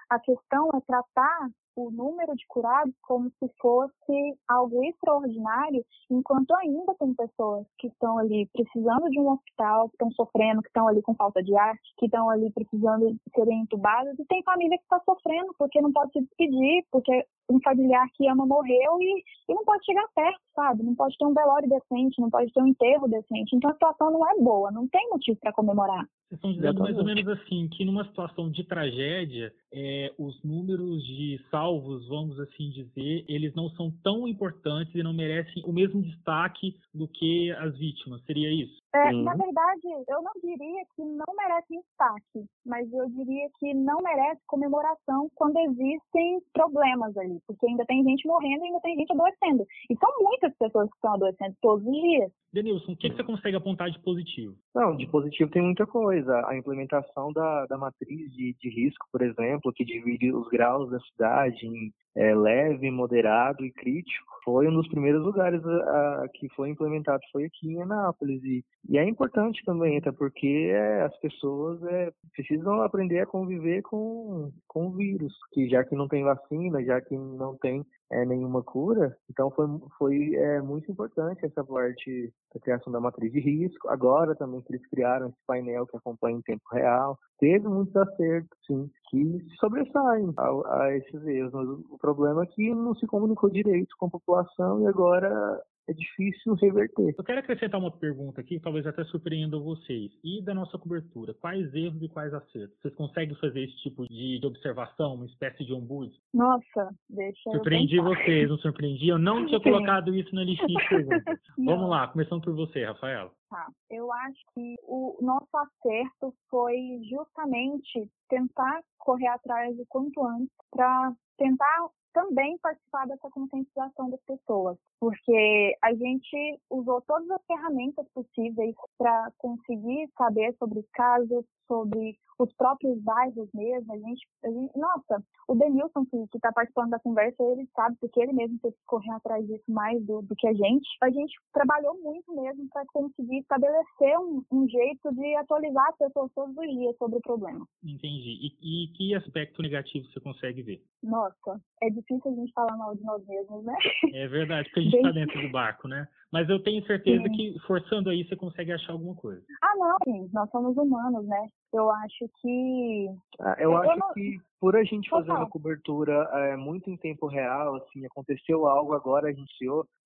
a 0.09 0.19
questão 0.19 0.69
é 0.73 0.81
tratar 0.81 1.49
o 1.75 1.89
número 1.91 2.35
de 2.35 2.45
curados 2.47 2.93
como 3.01 3.29
se 3.39 3.49
fosse 3.59 4.37
algo 4.47 4.83
extraordinário, 4.83 5.83
enquanto 6.09 6.51
ainda 6.55 6.93
tem 6.95 7.13
pessoas 7.13 7.65
que 7.77 7.87
estão 7.87 8.17
ali 8.17 8.47
precisando 8.53 9.09
de 9.09 9.19
um 9.19 9.31
hospital, 9.31 9.89
que 9.89 9.95
estão 9.95 10.11
sofrendo, 10.11 10.61
que 10.61 10.69
estão 10.69 10.87
ali 10.87 11.01
com 11.01 11.15
falta 11.15 11.41
de 11.41 11.55
ar, 11.55 11.75
que 11.97 12.05
estão 12.05 12.29
ali 12.29 12.51
precisando 12.51 13.11
de 13.11 13.19
serem 13.35 13.61
entubadas, 13.61 14.17
e 14.19 14.25
tem 14.25 14.43
família 14.43 14.77
que 14.77 14.83
está 14.83 15.01
sofrendo 15.05 15.53
porque 15.57 15.81
não 15.81 15.91
pode 15.91 16.11
se 16.11 16.21
despedir, 16.21 16.85
porque 16.91 17.25
um 17.49 17.59
familiar 17.61 18.07
que 18.15 18.27
ama 18.27 18.45
morreu 18.45 19.01
e, 19.01 19.23
e 19.49 19.53
não 19.53 19.63
pode 19.63 19.85
chegar 19.85 20.07
perto, 20.15 20.39
sabe? 20.55 20.83
Não 20.83 20.95
pode 20.95 21.17
ter 21.17 21.25
um 21.25 21.33
velório 21.33 21.69
decente, 21.69 22.21
não 22.21 22.29
pode 22.29 22.51
ter 22.51 22.61
um 22.61 22.67
enterro 22.67 23.07
decente. 23.07 23.55
Então 23.55 23.69
a 23.69 23.73
situação 23.73 24.11
não 24.11 24.29
é 24.29 24.39
boa, 24.39 24.71
não 24.71 24.87
tem 24.87 25.09
motivo 25.09 25.37
para 25.39 25.53
comemorar. 25.53 26.05
Vocês 26.29 26.39
estão 26.39 26.53
dizendo 26.53 26.79
mais 26.81 26.97
ou 26.97 27.03
menos 27.03 27.27
assim, 27.27 27.67
que 27.69 27.85
numa 27.85 28.05
situação 28.05 28.49
de 28.49 28.63
tragédia, 28.63 29.53
é, 29.71 30.11
os 30.17 30.41
números 30.43 31.05
de 31.05 31.39
salvos, 31.51 31.62
vamos 32.07 32.39
assim 32.39 32.69
dizer, 32.69 33.25
eles 33.27 33.53
não 33.55 33.69
são 33.71 33.91
tão 34.03 34.27
importantes 34.27 34.93
e 34.93 35.03
não 35.03 35.13
merecem 35.13 35.63
o 35.65 35.71
mesmo 35.71 36.01
destaque 36.01 36.75
do 36.93 37.07
que 37.07 37.51
as 37.51 37.77
vítimas. 37.77 38.21
Seria 38.25 38.51
isso? 38.51 38.82
É, 38.95 39.11
na 39.11 39.33
verdade, 39.33 39.87
eu 40.07 40.21
não 40.21 40.31
diria 40.39 40.83
que 40.95 41.03
não 41.03 41.25
merece 41.35 41.67
destaque, 41.69 42.45
mas 42.63 42.91
eu 42.93 43.09
diria 43.09 43.49
que 43.59 43.73
não 43.73 43.97
merece 44.03 44.39
comemoração 44.45 45.29
quando 45.33 45.57
existem 45.57 46.39
problemas 46.53 47.17
ali, 47.17 47.39
porque 47.47 47.65
ainda 47.65 47.83
tem 47.85 48.03
gente 48.03 48.27
morrendo 48.27 48.63
e 48.63 48.67
ainda 48.67 48.79
tem 48.81 48.95
gente 48.95 49.11
adoecendo. 49.11 49.65
E 49.89 49.97
são 49.97 50.09
muitas 50.21 50.55
pessoas 50.57 50.87
que 50.89 50.95
estão 50.95 51.13
adoecendo 51.15 51.55
todos 51.59 51.83
os 51.85 51.91
dias. 51.91 52.31
Denilson, 52.53 52.91
o 52.91 52.95
que, 52.95 53.09
você 53.09 53.23
consegue 53.23 53.57
apontar 53.57 53.89
de 53.89 53.99
positivo? 53.99 54.55
Não, 54.75 54.95
de 54.95 55.07
positivo 55.07 55.49
tem 55.49 55.63
muita 55.63 55.87
coisa. 55.87 56.47
A 56.47 56.55
implementação 56.55 57.33
da, 57.33 57.65
da 57.65 57.79
matriz 57.79 58.31
de, 58.31 58.55
de 58.59 58.69
risco, 58.69 59.07
por 59.11 59.23
exemplo, 59.23 59.73
que 59.73 59.83
divide 59.83 60.31
os 60.31 60.47
graus 60.49 60.91
da 60.91 60.99
cidade 60.99 61.65
em 61.65 61.91
é, 62.15 62.35
leve, 62.35 62.91
moderado 62.91 63.65
e 63.65 63.71
crítico, 63.71 64.27
foi 64.43 64.67
um 64.67 64.73
dos 64.73 64.87
primeiros 64.87 65.23
lugares 65.23 65.65
a, 65.65 66.23
a, 66.23 66.29
que 66.31 66.47
foi 66.49 66.69
implementado, 66.69 67.23
foi 67.31 67.45
aqui 67.45 67.69
em 67.69 67.81
Anápolis. 67.81 68.43
E, 68.43 68.63
e 68.87 68.97
é 68.97 69.07
importante 69.07 69.63
também, 69.65 69.97
até 69.97 70.11
porque 70.11 70.71
as 71.05 71.15
pessoas 71.19 71.81
é, 71.83 72.11
precisam 72.33 72.81
aprender 72.81 73.21
a 73.21 73.25
conviver 73.25 73.81
com, 73.81 74.51
com 74.67 74.87
o 74.87 74.91
vírus, 74.91 75.33
que 75.53 75.69
já 75.69 75.83
que 75.83 75.95
não 75.95 76.07
tem 76.07 76.23
vacina, 76.23 76.83
já 76.83 76.99
que 76.99 77.17
não 77.17 77.55
tem 77.57 77.85
é, 78.11 78.25
nenhuma 78.25 78.61
cura, 78.61 79.15
então 79.29 79.49
foi, 79.51 79.65
foi 79.97 80.35
é, 80.35 80.61
muito 80.61 80.91
importante 80.91 81.45
essa 81.45 81.63
parte 81.63 82.31
da 82.53 82.59
criação 82.59 82.91
da 82.91 82.99
matriz 82.99 83.31
de 83.31 83.39
risco. 83.39 83.89
Agora 83.89 84.35
também 84.35 84.61
que 84.61 84.73
eles 84.73 84.85
criaram 84.87 85.29
esse 85.29 85.45
painel 85.47 85.87
que 85.87 85.97
acompanha 85.97 86.37
em 86.37 86.41
tempo 86.41 86.63
real, 86.71 87.17
teve 87.39 87.67
muitos 87.67 87.95
acertos, 87.95 88.57
sim, 88.67 88.89
que 89.09 89.45
sobressaem 89.59 90.33
a, 90.37 90.83
a 90.83 90.95
esses 90.97 91.25
erros. 91.25 91.53
Mas 91.53 91.69
o 91.69 91.97
problema 91.99 92.43
é 92.43 92.47
que 92.47 92.69
não 92.75 92.93
se 92.95 93.07
comunicou 93.07 93.49
direito 93.49 93.95
com 93.97 94.07
a 94.07 94.11
população 94.11 94.81
e 94.81 94.87
agora 94.87 95.61
é 95.87 95.93
difícil 95.93 96.53
reverter. 96.55 97.13
Eu 97.17 97.23
quero 97.23 97.39
acrescentar 97.39 97.79
uma 97.79 97.91
pergunta 97.91 98.41
aqui, 98.41 98.59
talvez 98.59 98.85
até 98.85 99.03
surpreenda 99.05 99.59
vocês. 99.59 100.11
E 100.23 100.41
da 100.41 100.53
nossa 100.53 100.77
cobertura, 100.77 101.33
quais 101.33 101.73
erros 101.73 102.01
e 102.01 102.09
quais 102.09 102.33
acertos? 102.33 102.77
Vocês 102.79 102.95
conseguem 102.95 103.35
fazer 103.35 103.63
esse 103.63 103.75
tipo 103.77 104.07
de, 104.07 104.39
de 104.39 104.45
observação, 104.45 105.15
uma 105.15 105.25
espécie 105.25 105.65
de 105.65 105.73
ombuds? 105.73 106.17
Nossa, 106.33 106.89
deixa 107.09 107.51
Surpreendi 107.51 107.97
eu 107.97 108.03
vocês, 108.03 108.49
não 108.49 108.57
surpreendi? 108.57 109.07
Eu 109.07 109.17
não 109.17 109.45
tinha 109.45 109.59
Sim. 109.59 109.63
colocado 109.71 110.15
isso 110.15 110.33
na 110.33 110.43
listinha 110.43 110.79
de 110.79 110.89
perguntas. 110.89 111.39
Vamos 111.57 111.89
lá, 111.89 112.07
começando 112.07 112.41
por 112.41 112.55
você, 112.55 112.85
Rafaela. 112.85 113.31
Tá, 113.49 113.67
eu 113.91 114.11
acho 114.11 114.39
que 114.55 114.75
o 114.83 115.17
nosso 115.21 115.49
acerto 115.55 116.33
foi 116.49 117.01
justamente 117.09 118.09
tentar 118.29 118.81
correr 118.97 119.27
atrás 119.27 119.77
o 119.77 119.85
quanto 119.89 120.25
antes 120.25 120.49
para 120.71 121.13
tentar 121.37 121.87
também 122.13 122.57
participar 122.59 123.07
dessa 123.07 123.29
conscientização 123.29 124.09
das 124.09 124.21
pessoas, 124.21 124.77
porque 124.99 125.77
a 125.81 125.93
gente 125.93 126.59
usou 126.69 127.01
todas 127.01 127.29
as 127.31 127.45
ferramentas 127.45 128.05
possíveis 128.13 128.75
para 128.97 129.31
conseguir 129.37 130.09
saber 130.17 130.55
sobre 130.57 130.79
os 130.79 130.89
casos, 130.93 131.43
sobre 131.67 132.17
os 132.39 132.53
próprios 132.53 132.99
bairros 133.01 133.49
mesmo. 133.53 133.93
A 133.93 133.97
gente, 133.97 134.27
a 134.43 134.49
gente 134.49 134.77
nossa, 134.77 135.23
o 135.47 135.55
Denilson, 135.55 136.05
que 136.05 136.37
está 136.37 136.51
participando 136.51 136.91
da 136.91 136.99
conversa, 136.99 137.43
ele 137.43 137.67
sabe, 137.75 137.95
porque 137.99 138.19
ele 138.21 138.33
mesmo 138.33 138.59
teve 138.59 138.75
que 138.75 138.85
correr 138.85 139.11
atrás 139.11 139.45
disso 139.45 139.63
mais 139.69 140.03
do, 140.05 140.21
do 140.21 140.35
que 140.35 140.47
a 140.47 140.53
gente. 140.53 140.87
A 141.01 141.09
gente 141.09 141.33
trabalhou 141.53 141.99
muito 142.01 142.33
mesmo 142.35 142.67
para 142.69 142.83
conseguir 142.87 143.39
estabelecer 143.39 144.17
um, 144.19 144.43
um, 144.51 144.67
jeito 144.67 145.13
de 145.13 145.35
atualizar 145.35 145.87
as 145.89 145.97
pessoas 145.97 146.31
todos 146.33 146.55
os 146.57 146.67
dias 146.67 146.95
sobre 146.97 147.17
o 147.17 147.21
problema. 147.21 147.65
Entendi. 147.83 148.55
E, 148.61 148.85
e 148.85 148.87
que 148.93 149.15
aspecto 149.15 149.61
negativo 149.61 150.07
você 150.07 150.19
consegue 150.19 150.61
ver? 150.61 150.83
Nossa, 151.01 151.61
é 151.81 151.89
difícil 151.89 152.31
a 152.31 152.35
gente 152.35 152.53
falar 152.53 152.75
mal 152.77 152.95
de 152.95 153.03
nós 153.03 153.25
mesmos, 153.27 153.63
né? 153.63 153.75
É 154.13 154.27
verdade, 154.27 154.69
porque 154.69 154.79
a 154.79 154.83
gente 154.83 154.95
está 154.95 155.11
dentro 155.11 155.41
do 155.41 155.51
barco, 155.51 155.87
né? 155.87 156.07
Mas 156.31 156.49
eu 156.49 156.59
tenho 156.63 156.83
certeza 156.87 157.21
Sim. 157.23 157.31
que 157.31 157.59
forçando 157.59 158.09
aí 158.09 158.27
você 158.27 158.35
consegue 158.35 158.71
achar 158.71 158.93
alguma 158.93 159.13
coisa. 159.15 159.43
Ah, 159.61 159.75
não, 159.77 159.97
sim, 160.03 160.29
nós 160.33 160.49
somos 160.49 160.75
humanos, 160.75 161.23
né? 161.27 161.47
Eu 161.73 161.89
acho 161.91 162.29
que. 162.39 163.07
Ah, 163.39 163.55
eu, 163.57 163.71
eu, 163.71 163.77
acho 163.77 163.99
não... 163.99 164.13
que 164.13 164.39
por 164.63 164.77
a 164.77 164.83
gente 164.85 165.09
fazer 165.09 165.29
uma 165.29 165.49
cobertura 165.49 166.13
é, 166.31 166.55
muito 166.55 166.89
em 166.89 166.95
tempo 166.95 167.27
real, 167.27 167.75
assim, 167.75 168.05
aconteceu 168.05 168.65
algo, 168.65 168.93
agora 168.93 169.27
a 169.27 169.33
gente 169.33 169.51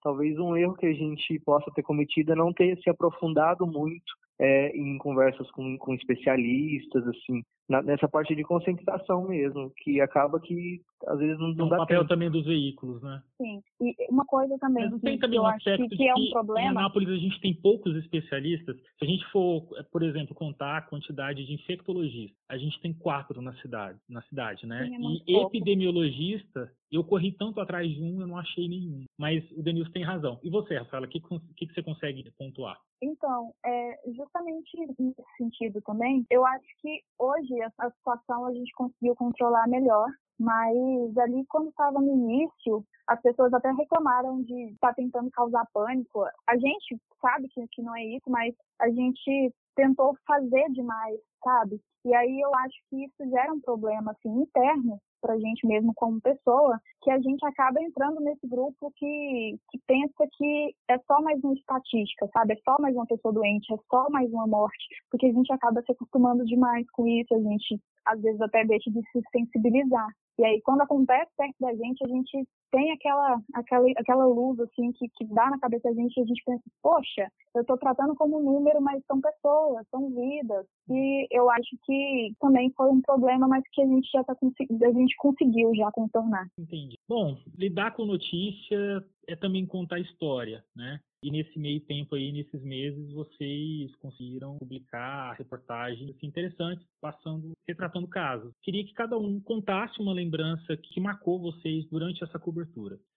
talvez 0.02 0.36
um 0.40 0.58
erro 0.58 0.74
que 0.74 0.88
a 0.88 0.94
gente 0.94 1.40
possa 1.46 1.70
ter 1.76 1.84
cometido 1.84 2.32
é 2.32 2.36
não 2.36 2.52
ter 2.52 2.76
se 2.82 2.90
aprofundado 2.90 3.68
muito 3.68 4.16
é, 4.40 4.70
em 4.76 4.98
conversas 4.98 5.50
com, 5.52 5.78
com 5.78 5.94
especialistas, 5.94 7.08
assim, 7.08 7.44
na, 7.68 7.82
nessa 7.82 8.08
parte 8.08 8.36
de 8.36 8.44
conscientização 8.44 9.28
mesmo, 9.28 9.72
que 9.78 10.00
acaba 10.00 10.40
que 10.40 10.82
às 11.08 11.20
vezes 11.20 11.40
não, 11.40 11.54
não 11.54 11.68
é 11.68 11.70
dá 11.70 11.76
o 11.76 11.80
papel 11.80 12.00
tempo. 12.00 12.10
também 12.10 12.32
dos 12.32 12.46
veículos, 12.46 13.02
né? 13.02 13.22
Sim, 13.38 13.62
e 13.82 13.96
uma 14.10 14.26
coisa 14.26 14.58
também 14.60 14.84
Mas 14.84 14.92
não 14.92 15.00
tem 15.00 15.20
também 15.20 15.40
um 15.40 15.46
aspecto 15.46 15.90
que, 15.90 15.98
que 15.98 16.08
é 16.08 16.14
um 16.14 16.30
problema. 16.32 16.68
Em 16.68 16.70
Anápolis 16.70 17.10
a 17.10 17.18
gente 17.18 17.40
tem 17.42 17.54
poucos 17.54 17.96
especialistas. 17.96 18.78
Se 18.78 19.06
a 19.06 19.08
gente 19.08 19.26
for, 19.32 19.68
por 19.92 20.04
exemplo, 20.04 20.36
contar 20.36 20.78
a 20.78 20.82
quantidade 20.82 21.46
de 21.46 21.54
infectologistas, 21.54 22.38
a 22.48 22.58
gente 22.58 22.80
tem 22.80 22.94
quatro 22.94 23.42
na 23.42 23.54
cidade, 23.56 24.00
na 24.08 24.22
cidade 24.24 24.47
verdade, 24.48 24.66
né? 24.66 24.88
E 25.26 25.34
pouco. 25.34 25.56
epidemiologista, 25.56 26.72
eu 26.92 27.04
corri 27.04 27.32
tanto 27.34 27.60
atrás 27.60 27.90
de 27.90 28.02
um, 28.02 28.22
eu 28.22 28.28
não 28.28 28.38
achei 28.38 28.68
nenhum. 28.68 29.06
Mas 29.18 29.44
o 29.52 29.62
Denilson 29.62 29.92
tem 29.92 30.04
razão. 30.04 30.40
E 30.44 30.50
você, 30.50 30.78
Rafaela, 30.78 31.06
o 31.06 31.10
que, 31.10 31.20
que, 31.20 31.68
que 31.68 31.74
você 31.74 31.84
consegue 31.84 32.32
pontuar? 32.38 32.80
Então, 33.02 33.54
é, 33.66 34.00
justamente 34.16 34.78
nesse 34.98 35.24
sentido 35.38 35.82
também, 35.82 36.26
eu 36.30 36.46
acho 36.46 36.68
que 36.82 37.02
hoje 37.20 37.62
a, 37.62 37.72
a 37.80 37.92
situação 37.92 38.46
a 38.46 38.54
gente 38.54 38.72
conseguiu 38.74 39.16
controlar 39.16 39.68
melhor, 39.68 40.08
mas 40.40 41.18
ali 41.18 41.46
quando 41.48 41.70
estava 41.70 42.00
no 42.00 42.14
início, 42.14 42.84
as 43.08 43.22
pessoas 43.22 43.54
até 43.54 43.72
reclamaram 43.72 44.42
de 44.44 44.72
estar 44.72 44.90
tá 44.90 44.94
tentando 44.94 45.30
causar 45.32 45.68
pânico. 45.74 46.26
A 46.48 46.58
gente 46.58 46.98
sabe 47.22 47.48
que, 47.50 47.68
que 47.72 47.82
não 47.82 47.96
é 47.96 48.06
isso, 48.06 48.30
mas 48.30 48.56
a 48.80 48.90
gente 48.90 49.54
tentou 49.78 50.18
fazer 50.26 50.66
demais, 50.72 51.20
sabe? 51.44 51.80
E 52.04 52.14
aí 52.14 52.42
eu 52.42 52.54
acho 52.56 52.76
que 52.90 53.06
isso 53.06 53.30
gera 53.30 53.54
um 53.54 53.62
problema 53.62 54.12
assim 54.12 54.42
interno 54.42 55.00
para 55.22 55.34
a 55.34 55.40
gente 55.40 55.66
mesmo 55.66 55.94
como 55.96 56.22
pessoa, 56.22 56.80
que 57.02 57.12
a 57.12 57.20
gente 57.20 57.44
acaba 57.46 57.82
entrando 57.82 58.22
nesse 58.22 58.48
grupo 58.48 58.92
que, 58.96 59.58
que 59.70 59.80
pensa 59.88 60.28
que 60.38 60.76
é 60.88 60.98
só 61.00 61.22
mais 61.22 61.44
uma 61.44 61.54
estatística, 61.54 62.30
sabe? 62.34 62.54
É 62.54 62.58
só 62.64 62.78
mais 62.80 62.96
uma 62.96 63.06
pessoa 63.06 63.34
doente, 63.34 63.74
é 63.74 63.78
só 63.90 64.10
mais 64.10 64.32
uma 64.32 64.48
morte, 64.48 64.88
porque 65.10 65.26
a 65.26 65.32
gente 65.32 65.52
acaba 65.52 65.82
se 65.82 65.92
acostumando 65.92 66.46
demais 66.46 66.90
com 66.92 67.08
isso, 67.08 67.34
a 67.34 67.40
gente 67.40 67.82
às 68.06 68.22
vezes 68.22 68.40
até 68.42 68.64
deixa 68.64 68.90
de 68.92 69.02
se 69.12 69.22
sensibilizar. 69.32 70.08
E 70.40 70.46
aí, 70.46 70.62
quando 70.62 70.82
acontece 70.82 71.32
perto 71.36 71.56
da 71.60 71.74
gente, 71.74 72.04
a 72.04 72.08
gente 72.08 72.48
tem 72.72 72.92
aquela, 72.92 73.42
aquela, 73.54 73.86
aquela 73.98 74.26
luz, 74.26 74.60
assim, 74.60 74.92
que, 74.94 75.08
que 75.10 75.26
dá 75.26 75.50
na 75.50 75.60
cabeça 75.60 75.90
da 75.90 75.96
gente 75.96 76.18
e 76.18 76.22
a 76.22 76.26
gente 76.26 76.44
pensa, 76.46 76.64
poxa, 76.82 77.32
eu 77.56 77.62
estou 77.62 77.78
tratando 77.78 78.16
como 78.16 78.42
número, 78.42 78.82
mas 78.82 79.04
são 79.06 79.20
pessoas, 79.20 79.86
são 79.90 80.10
vidas. 80.10 80.66
E 80.90 81.28
eu 81.32 81.50
acho 81.50 81.78
que 81.84 82.34
também 82.40 82.72
foi 82.76 82.90
um 82.90 83.02
problema, 83.02 83.48
mas 83.48 83.64
que 83.72 83.82
a 83.82 83.86
gente 83.86 84.10
já 84.12 84.24
tá 84.24 84.34
a 84.34 84.92
gente 84.92 85.16
conseguiu 85.18 85.74
já 85.76 85.92
contornar. 85.92 86.48
Entendi. 86.58 86.98
Bom, 87.08 87.38
lidar 87.58 87.92
com 87.92 88.06
notícia 88.06 89.04
é 89.28 89.36
também 89.36 89.66
contar 89.66 90.00
história, 90.00 90.64
né? 90.76 91.00
E 91.24 91.32
nesse 91.32 91.58
meio 91.58 91.82
tempo 91.82 92.16
aí, 92.16 92.32
nesses 92.32 92.64
meses, 92.64 93.12
vocês 93.12 93.94
conseguiram 93.96 94.58
publicar 94.60 95.34
reportagens 95.34 96.12
assim, 96.12 96.28
interessantes, 96.28 96.86
passando, 97.02 97.54
retratando 97.68 98.08
casos. 98.08 98.54
Queria 98.62 98.86
que 98.86 98.94
cada 98.94 99.18
um 99.18 99.42
contasse 99.42 100.00
uma 100.00 100.14
lembrança 100.14 100.78
que 100.78 101.02
marcou 101.02 101.40
vocês 101.40 101.86
durante 101.90 102.24
essa 102.24 102.38
cobertura. 102.38 102.57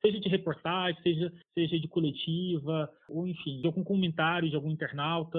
Seja 0.01 0.21
de 0.21 0.29
reportagem, 0.29 1.01
seja, 1.03 1.33
seja 1.55 1.79
de 1.79 1.89
coletiva, 1.89 2.91
ou 3.09 3.27
enfim, 3.27 3.61
de 3.61 3.67
algum 3.67 3.85
comentário 3.85 4.49
de 4.49 4.57
algum 4.57 4.71
internauta, 4.71 5.39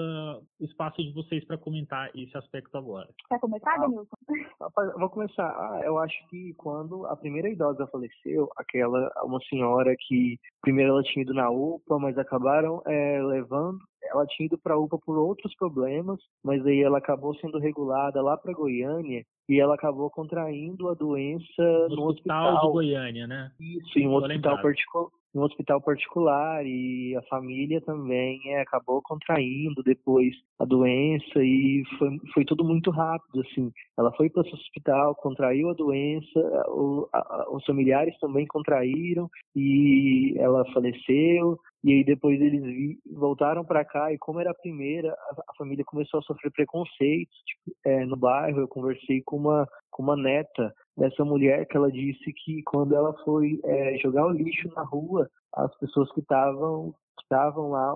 o 0.60 0.64
espaço 0.64 1.00
é 1.00 1.04
de 1.04 1.12
vocês 1.12 1.44
para 1.44 1.58
comentar 1.58 2.10
esse 2.14 2.36
aspecto 2.36 2.76
agora. 2.76 3.08
Quer 3.28 3.40
começar, 3.40 3.78
Denilson? 3.78 4.16
Ah, 4.60 4.92
vou 4.98 5.10
começar. 5.10 5.48
Ah, 5.48 5.80
eu 5.84 5.98
acho 5.98 6.16
que 6.28 6.54
quando 6.54 7.06
a 7.06 7.16
primeira 7.16 7.48
idosa 7.48 7.86
faleceu, 7.88 8.48
aquela, 8.56 9.10
uma 9.24 9.40
senhora 9.48 9.94
que 9.98 10.38
primeiro 10.60 10.92
ela 10.92 11.02
tinha 11.02 11.22
ido 11.22 11.34
na 11.34 11.50
UPA, 11.50 11.98
mas 11.98 12.16
acabaram 12.18 12.82
é, 12.86 13.22
levando. 13.22 13.78
Ela 14.04 14.26
tinha 14.26 14.46
ido 14.46 14.58
para 14.58 14.74
a 14.74 14.78
UPA 14.78 14.98
por 14.98 15.16
outros 15.16 15.54
problemas, 15.56 16.18
mas 16.42 16.64
aí 16.66 16.82
ela 16.82 16.98
acabou 16.98 17.34
sendo 17.36 17.58
regulada 17.58 18.20
lá 18.20 18.36
para 18.36 18.52
Goiânia 18.52 19.24
e 19.48 19.60
ela 19.60 19.74
acabou 19.74 20.10
contraindo 20.10 20.88
a 20.88 20.94
doença 20.94 21.62
no, 21.88 21.96
no 21.96 22.04
hospital, 22.06 22.54
hospital 22.54 22.66
de 22.66 22.72
Goiânia, 22.72 23.26
né? 23.26 23.52
Isso, 23.60 23.98
em 23.98 24.08
um 24.08 24.14
hospital 24.14 24.60
particular 24.60 25.08
um 25.34 25.42
hospital 25.42 25.80
particular 25.80 26.64
e 26.66 27.16
a 27.16 27.22
família 27.22 27.80
também 27.80 28.40
é, 28.46 28.60
acabou 28.60 29.00
contraindo 29.02 29.82
depois 29.82 30.34
a 30.58 30.64
doença 30.64 31.42
e 31.42 31.82
foi, 31.98 32.10
foi 32.34 32.44
tudo 32.44 32.64
muito 32.64 32.90
rápido 32.90 33.40
assim 33.40 33.72
ela 33.98 34.12
foi 34.12 34.28
para 34.28 34.42
esse 34.42 34.54
hospital 34.54 35.14
contraiu 35.14 35.70
a 35.70 35.74
doença 35.74 36.40
o, 36.68 37.08
a, 37.12 37.46
os 37.50 37.64
familiares 37.64 38.18
também 38.18 38.46
contraíram 38.46 39.28
e 39.56 40.34
ela 40.38 40.64
faleceu 40.72 41.58
e 41.84 41.92
aí 41.92 42.04
depois 42.04 42.40
eles 42.40 42.62
vi, 42.62 42.98
voltaram 43.12 43.64
para 43.64 43.84
cá 43.84 44.12
e 44.12 44.18
como 44.18 44.38
era 44.38 44.52
a 44.52 44.54
primeira, 44.54 45.12
a, 45.12 45.42
a, 45.48 45.54
família 45.58 45.84
começou 45.84 46.20
a 46.20 46.22
sofrer 46.22 46.52
preconceitos 46.52 47.36
tipo, 47.44 47.76
é, 47.84 48.06
no 48.06 48.16
bairro. 48.16 48.60
Eu 48.60 48.68
conversei 48.68 49.20
com 49.22 49.36
uma 49.36 49.66
com 49.92 50.02
uma 50.02 50.16
neta 50.16 50.74
dessa 50.96 51.24
mulher 51.24 51.66
que 51.66 51.76
ela 51.76 51.92
disse 51.92 52.32
que 52.32 52.62
quando 52.64 52.94
ela 52.96 53.12
foi 53.24 53.60
é, 53.64 53.96
jogar 53.98 54.26
o 54.26 54.32
lixo 54.32 54.68
na 54.74 54.82
rua, 54.82 55.30
as 55.54 55.72
pessoas 55.78 56.10
que 56.12 56.20
estavam 56.20 56.92
estavam 57.22 57.70
lá 57.70 57.94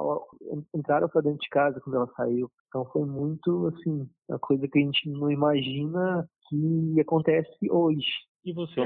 entraram 0.75 1.09
para 1.09 1.21
dentro 1.23 1.41
de 1.41 1.49
casa 1.49 1.81
quando 1.81 1.97
ela 1.97 2.11
saiu. 2.17 2.51
Então 2.69 2.85
foi 2.87 3.05
muito 3.05 3.67
assim, 3.67 4.09
uma 4.29 4.39
coisa 4.39 4.67
que 4.69 4.79
a 4.79 4.83
gente 4.83 5.11
não 5.11 5.31
imagina 5.31 6.29
que 6.49 7.01
acontece 7.01 7.71
hoje. 7.71 8.07
E 8.45 8.53
você, 8.53 8.81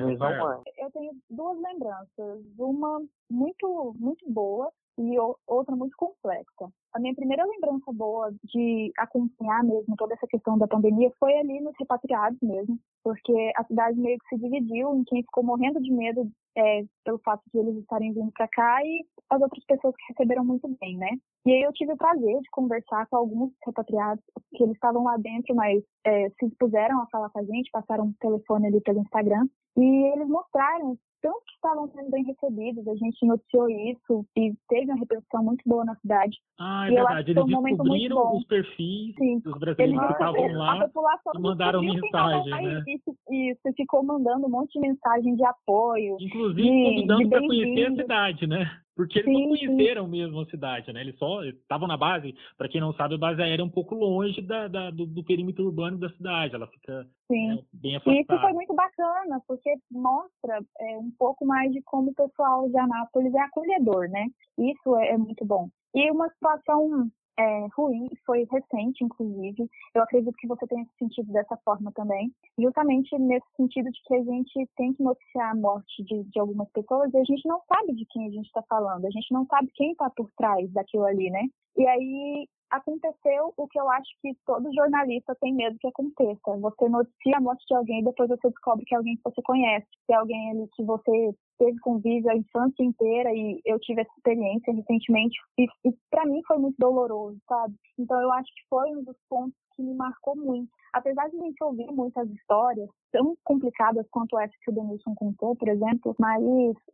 Eu 0.79 0.91
tenho 0.91 1.13
duas 1.29 1.61
lembranças, 1.61 2.43
uma 2.59 3.03
muito 3.31 3.95
muito 3.99 4.25
boa 4.31 4.73
e 4.99 5.17
outra 5.47 5.75
muito 5.75 5.97
complexa. 5.97 6.71
A 6.93 6.99
minha 6.99 7.15
primeira 7.15 7.45
lembrança 7.45 7.93
boa 7.93 8.33
de 8.45 8.93
acompanhar 8.99 9.63
mesmo 9.63 9.95
toda 9.97 10.15
essa 10.15 10.27
questão 10.27 10.59
da 10.59 10.67
pandemia 10.67 11.11
foi 11.19 11.37
ali 11.39 11.61
nos 11.61 11.75
repatriados 11.79 12.39
mesmo, 12.43 12.79
porque 13.03 13.53
a 13.57 13.65
cidade 13.65 13.99
meio 13.99 14.19
que 14.19 14.29
se 14.29 14.43
dividiu 14.43 14.95
em 14.95 15.05
quem 15.05 15.23
ficou 15.23 15.45
morrendo 15.45 15.81
de 15.81 15.93
medo 15.93 16.31
é, 16.57 16.85
pelo 17.05 17.19
fato 17.19 17.43
de 17.53 17.59
eles 17.61 17.77
estarem 17.77 18.13
vindo 18.13 18.33
para 18.33 18.49
cá 18.49 18.85
e 18.85 19.05
as 19.31 19.41
outras 19.41 19.65
pessoas 19.65 19.95
que 19.97 20.13
receberam 20.13 20.45
muito 20.45 20.69
bem, 20.81 20.97
né? 20.97 21.11
E 21.47 21.53
aí 21.53 21.63
eu 21.63 21.73
tive 21.73 21.93
o 21.93 21.97
prazer 21.97 22.41
de 22.41 22.51
conversar 22.51 23.07
com 23.07 23.17
alguns 23.17 23.53
repatriados 23.65 24.23
que 24.55 24.63
eles 24.63 24.75
estavam 24.75 25.05
lá 25.05 25.17
dentro, 25.17 25.55
mas 25.55 25.83
é, 26.05 26.29
se 26.31 26.49
dispuseram 26.49 27.01
a 27.01 27.07
falar 27.07 27.31
com 27.31 27.39
a 27.39 27.45
gente, 27.45 27.71
passaram 27.71 28.05
um 28.05 28.15
telefone 28.21 28.67
ali 28.67 28.81
pelo 28.81 29.01
Instagram 29.01 29.47
e 29.77 30.13
eles 30.13 30.29
mostraram 30.29 30.99
tanto 31.21 31.41
que 31.47 31.55
estavam 31.55 31.89
sendo 31.95 32.11
bem 32.11 32.25
recebidos, 32.25 32.87
a 32.89 32.95
gente 32.95 33.27
noticiou 33.27 33.69
isso 33.69 34.27
e 34.37 34.55
teve 34.69 34.91
uma 34.91 34.99
repercussão 34.99 35.45
muito 35.45 35.63
boa 35.67 35.85
na 35.85 35.95
cidade. 35.97 36.37
Ah, 36.59 36.87
é 36.87 36.93
e 36.93 36.95
verdade, 36.95 37.31
eles 37.31 37.45
um 37.45 37.47
descobriram 37.47 38.37
os 38.37 38.45
perfis 38.45 39.15
Sim. 39.17 39.39
dos 39.41 39.59
brasileiros 39.59 40.07
que 40.07 40.13
estavam 40.13 40.53
lá 40.53 40.91
e 41.35 41.39
mandaram 41.39 41.83
mensagem, 41.83 42.51
né? 42.51 42.85
Isso, 42.87 43.17
isso, 43.31 43.61
ficou 43.77 44.03
mandando 44.03 44.47
um 44.47 44.51
monte 44.51 44.73
de 44.73 44.81
mensagem 44.81 45.35
de 45.37 45.45
apoio. 45.45 46.17
Inclusive 46.21 46.69
convidando 46.69 47.29
para 47.29 47.41
conhecer 47.41 47.87
a 47.87 47.97
cidade, 47.97 48.47
né? 48.47 48.71
Porque 48.97 49.19
eles 49.21 49.33
sim, 49.33 49.43
não 49.43 49.49
conheceram 49.49 50.05
sim. 50.05 50.11
mesmo 50.11 50.41
a 50.41 50.47
cidade, 50.47 50.93
né? 50.93 51.01
Eles 51.01 51.17
só 51.17 51.43
estavam 51.45 51.89
na 51.89 51.97
base. 51.97 52.35
Para 52.57 52.69
quem 52.69 52.81
não 52.81 52.93
sabe, 52.93 53.15
a 53.15 53.19
base 53.19 53.41
aérea 53.41 53.63
é 53.63 53.65
um 53.65 53.71
pouco 53.71 53.95
longe 53.95 54.41
da, 54.43 54.69
da 54.69 54.91
do, 54.91 55.07
do, 55.07 55.25
perímetro 55.25 55.65
urbano 55.65 55.99
da 55.99 56.11
cidade. 56.11 56.55
Ela 56.55 56.67
fica 56.67 57.07
né, 57.31 57.59
bem 57.73 57.97
afastada. 57.97 58.17
E 58.17 58.21
isso 58.21 58.41
foi 58.41 58.53
muito 58.53 58.75
bacana, 58.75 59.41
porque 59.47 59.73
mostra 59.91 60.61
é, 60.81 60.99
um 60.99 61.11
pouco 61.19 61.47
mais 61.47 61.73
de 61.73 61.81
como 61.83 62.11
o 62.11 62.15
pessoal 62.15 62.69
de 62.69 62.79
Anápolis 62.79 63.35
é 63.35 63.41
acolhedor, 63.41 64.09
né? 64.09 64.27
Isso 64.59 64.97
é, 64.97 65.11
é 65.11 65.19
muito 65.19 65.45
bom. 65.45 65.69
E 65.95 66.11
uma 66.11 66.29
situação 66.31 67.11
é, 67.39 67.67
ruim, 67.77 68.09
foi 68.25 68.47
recente, 68.51 69.05
inclusive. 69.05 69.69
Eu 69.95 70.03
acredito 70.03 70.37
que 70.37 70.47
você 70.47 70.67
tenha 70.67 70.85
se 70.85 70.99
sentido 70.99 71.33
dessa 71.33 71.57
forma 71.65 71.91
também. 71.93 72.33
Justamente 72.59 73.17
nesse 73.19 73.47
sentido 73.57 73.91
de 73.91 74.01
que 74.05 74.15
a 74.15 74.23
gente 74.23 74.69
tem 74.77 74.93
que 74.93 75.03
noticiar 75.03 75.53
a 75.53 75.55
morte 75.55 76.03
de, 76.05 76.25
de 76.25 76.41
algumas 76.41 76.71
pessoas 76.71 77.13
e 77.13 77.19
a 77.19 77.25
gente 77.25 77.47
não 77.47 77.61
sabe 77.67 77.95
de 77.95 78.05
quem 78.07 78.27
a 78.27 78.31
gente 78.31 78.47
está 78.47 78.63
falando, 78.63 79.07
a 79.07 79.11
gente 79.11 79.33
não 79.33 79.47
sabe 79.47 79.71
quem 79.75 79.93
está 79.93 80.11
por 80.11 80.31
trás 80.37 80.71
daquilo 80.73 81.05
ali, 81.05 81.31
né? 81.31 81.47
E 81.77 81.87
aí 81.87 82.49
aconteceu 82.71 83.53
o 83.57 83.67
que 83.69 83.81
eu 83.81 83.91
acho 83.91 84.11
que 84.23 84.33
todo 84.47 84.73
jornalista 84.75 85.35
tem 85.41 85.55
medo 85.55 85.79
que 85.79 85.89
aconteça. 85.89 86.57
Você 86.59 86.89
noticia 86.89 87.37
a 87.37 87.41
morte 87.41 87.65
de 87.67 87.75
alguém 87.75 88.01
e 88.01 88.05
depois 88.05 88.29
você 88.29 88.49
descobre 88.49 88.85
que 88.85 88.95
é 88.95 88.99
alguém 88.99 89.17
que 89.17 89.23
você 89.25 89.43
conhece, 89.43 89.87
que 90.07 90.13
é 90.13 90.17
alguém 90.17 90.51
ali 90.51 90.69
que 90.75 90.85
você 90.85 91.35
teve 91.61 91.79
convívio 91.81 92.31
a 92.31 92.37
infância 92.37 92.83
inteira 92.83 93.31
e 93.35 93.61
eu 93.67 93.79
tive 93.79 94.01
essa 94.01 94.11
experiência 94.17 94.73
recentemente 94.73 95.39
e, 95.59 95.67
e 95.85 95.95
para 96.11 96.25
mim 96.25 96.41
foi 96.47 96.57
muito 96.57 96.77
doloroso, 96.79 97.39
sabe? 97.47 97.75
Então 97.99 98.21
eu 98.21 98.33
acho 98.33 98.49
que 98.49 98.63
foi 98.69 98.91
um 98.97 99.05
dos 99.05 99.17
pontos 99.29 99.55
que 99.77 99.83
me 99.83 99.95
marcou 99.95 100.35
muito. 100.35 100.71
Apesar 100.93 101.29
de 101.29 101.37
a 101.37 101.41
gente 101.41 101.63
ouvir 101.63 101.87
muitas 101.93 102.29
histórias 102.31 102.89
tão 103.13 103.37
complicadas 103.45 104.07
quanto 104.11 104.39
essa 104.39 104.53
que 104.65 104.71
o 104.71 104.75
Denilson 104.75 105.15
contou, 105.15 105.55
por 105.55 105.69
exemplo, 105.69 106.17
mas 106.19 106.43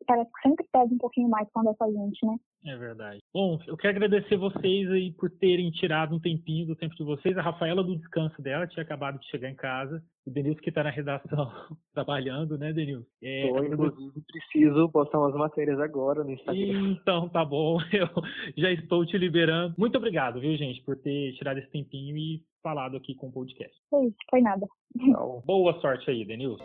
parece 0.07 0.31
que 0.33 0.48
sempre 0.48 0.66
pede 0.72 0.94
um 0.94 0.98
pouquinho 0.98 1.29
mais 1.29 1.48
quando 1.52 1.70
é 1.70 1.74
a 1.81 1.90
gente, 1.90 2.26
né? 2.26 2.37
É 2.66 2.76
verdade. 2.76 3.20
Bom, 3.33 3.59
eu 3.66 3.76
quero 3.76 3.96
agradecer 3.96 4.37
vocês 4.37 4.90
aí 4.90 5.12
por 5.12 5.31
terem 5.31 5.70
tirado 5.70 6.14
um 6.14 6.20
tempinho 6.20 6.66
do 6.66 6.76
tempo 6.76 6.94
de 6.96 7.05
vocês. 7.05 7.38
A 7.38 7.42
Rafaela 7.42 7.85
do 7.85 7.96
descanso 7.96 8.42
dela 8.42 8.66
tinha 8.66 8.83
acabado 8.83 9.18
de 9.20 9.31
chegar 9.31 9.48
em 9.48 9.55
casa. 9.55 10.02
O 10.26 10.30
Denilson 10.30 10.60
que 10.60 10.70
está 10.70 10.82
na 10.82 10.90
redação 10.90 11.50
trabalhando, 11.94 12.58
né, 12.58 12.72
Denilson? 12.72 13.06
É, 13.22 13.48
Tô, 13.48 13.62
inclusive, 13.62 14.22
preciso 14.26 14.88
postar 14.90 15.20
umas 15.20 15.34
matérias 15.34 15.78
agora 15.78 16.24
no 16.24 16.32
Instagram. 16.32 16.90
Então, 16.90 17.28
tá 17.28 17.44
bom. 17.44 17.78
Eu 17.94 18.08
já 18.56 18.72
estou 18.72 19.06
te 19.06 19.16
liberando. 19.16 19.74
Muito 19.78 19.96
obrigado, 19.96 20.40
viu, 20.40 20.56
gente, 20.56 20.82
por 20.82 20.96
ter 20.96 21.32
tirado 21.34 21.58
esse 21.58 21.70
tempinho 21.70 22.16
e 22.16 22.42
falado 22.62 22.96
aqui 22.96 23.14
com 23.14 23.28
o 23.28 23.32
podcast. 23.32 23.74
Foi 23.88 24.06
isso, 24.06 24.16
foi 24.28 24.40
nada. 24.40 24.66
Então, 24.96 25.42
boa 25.46 25.80
sorte 25.80 26.10
aí, 26.10 26.24
Denilson. 26.24 26.64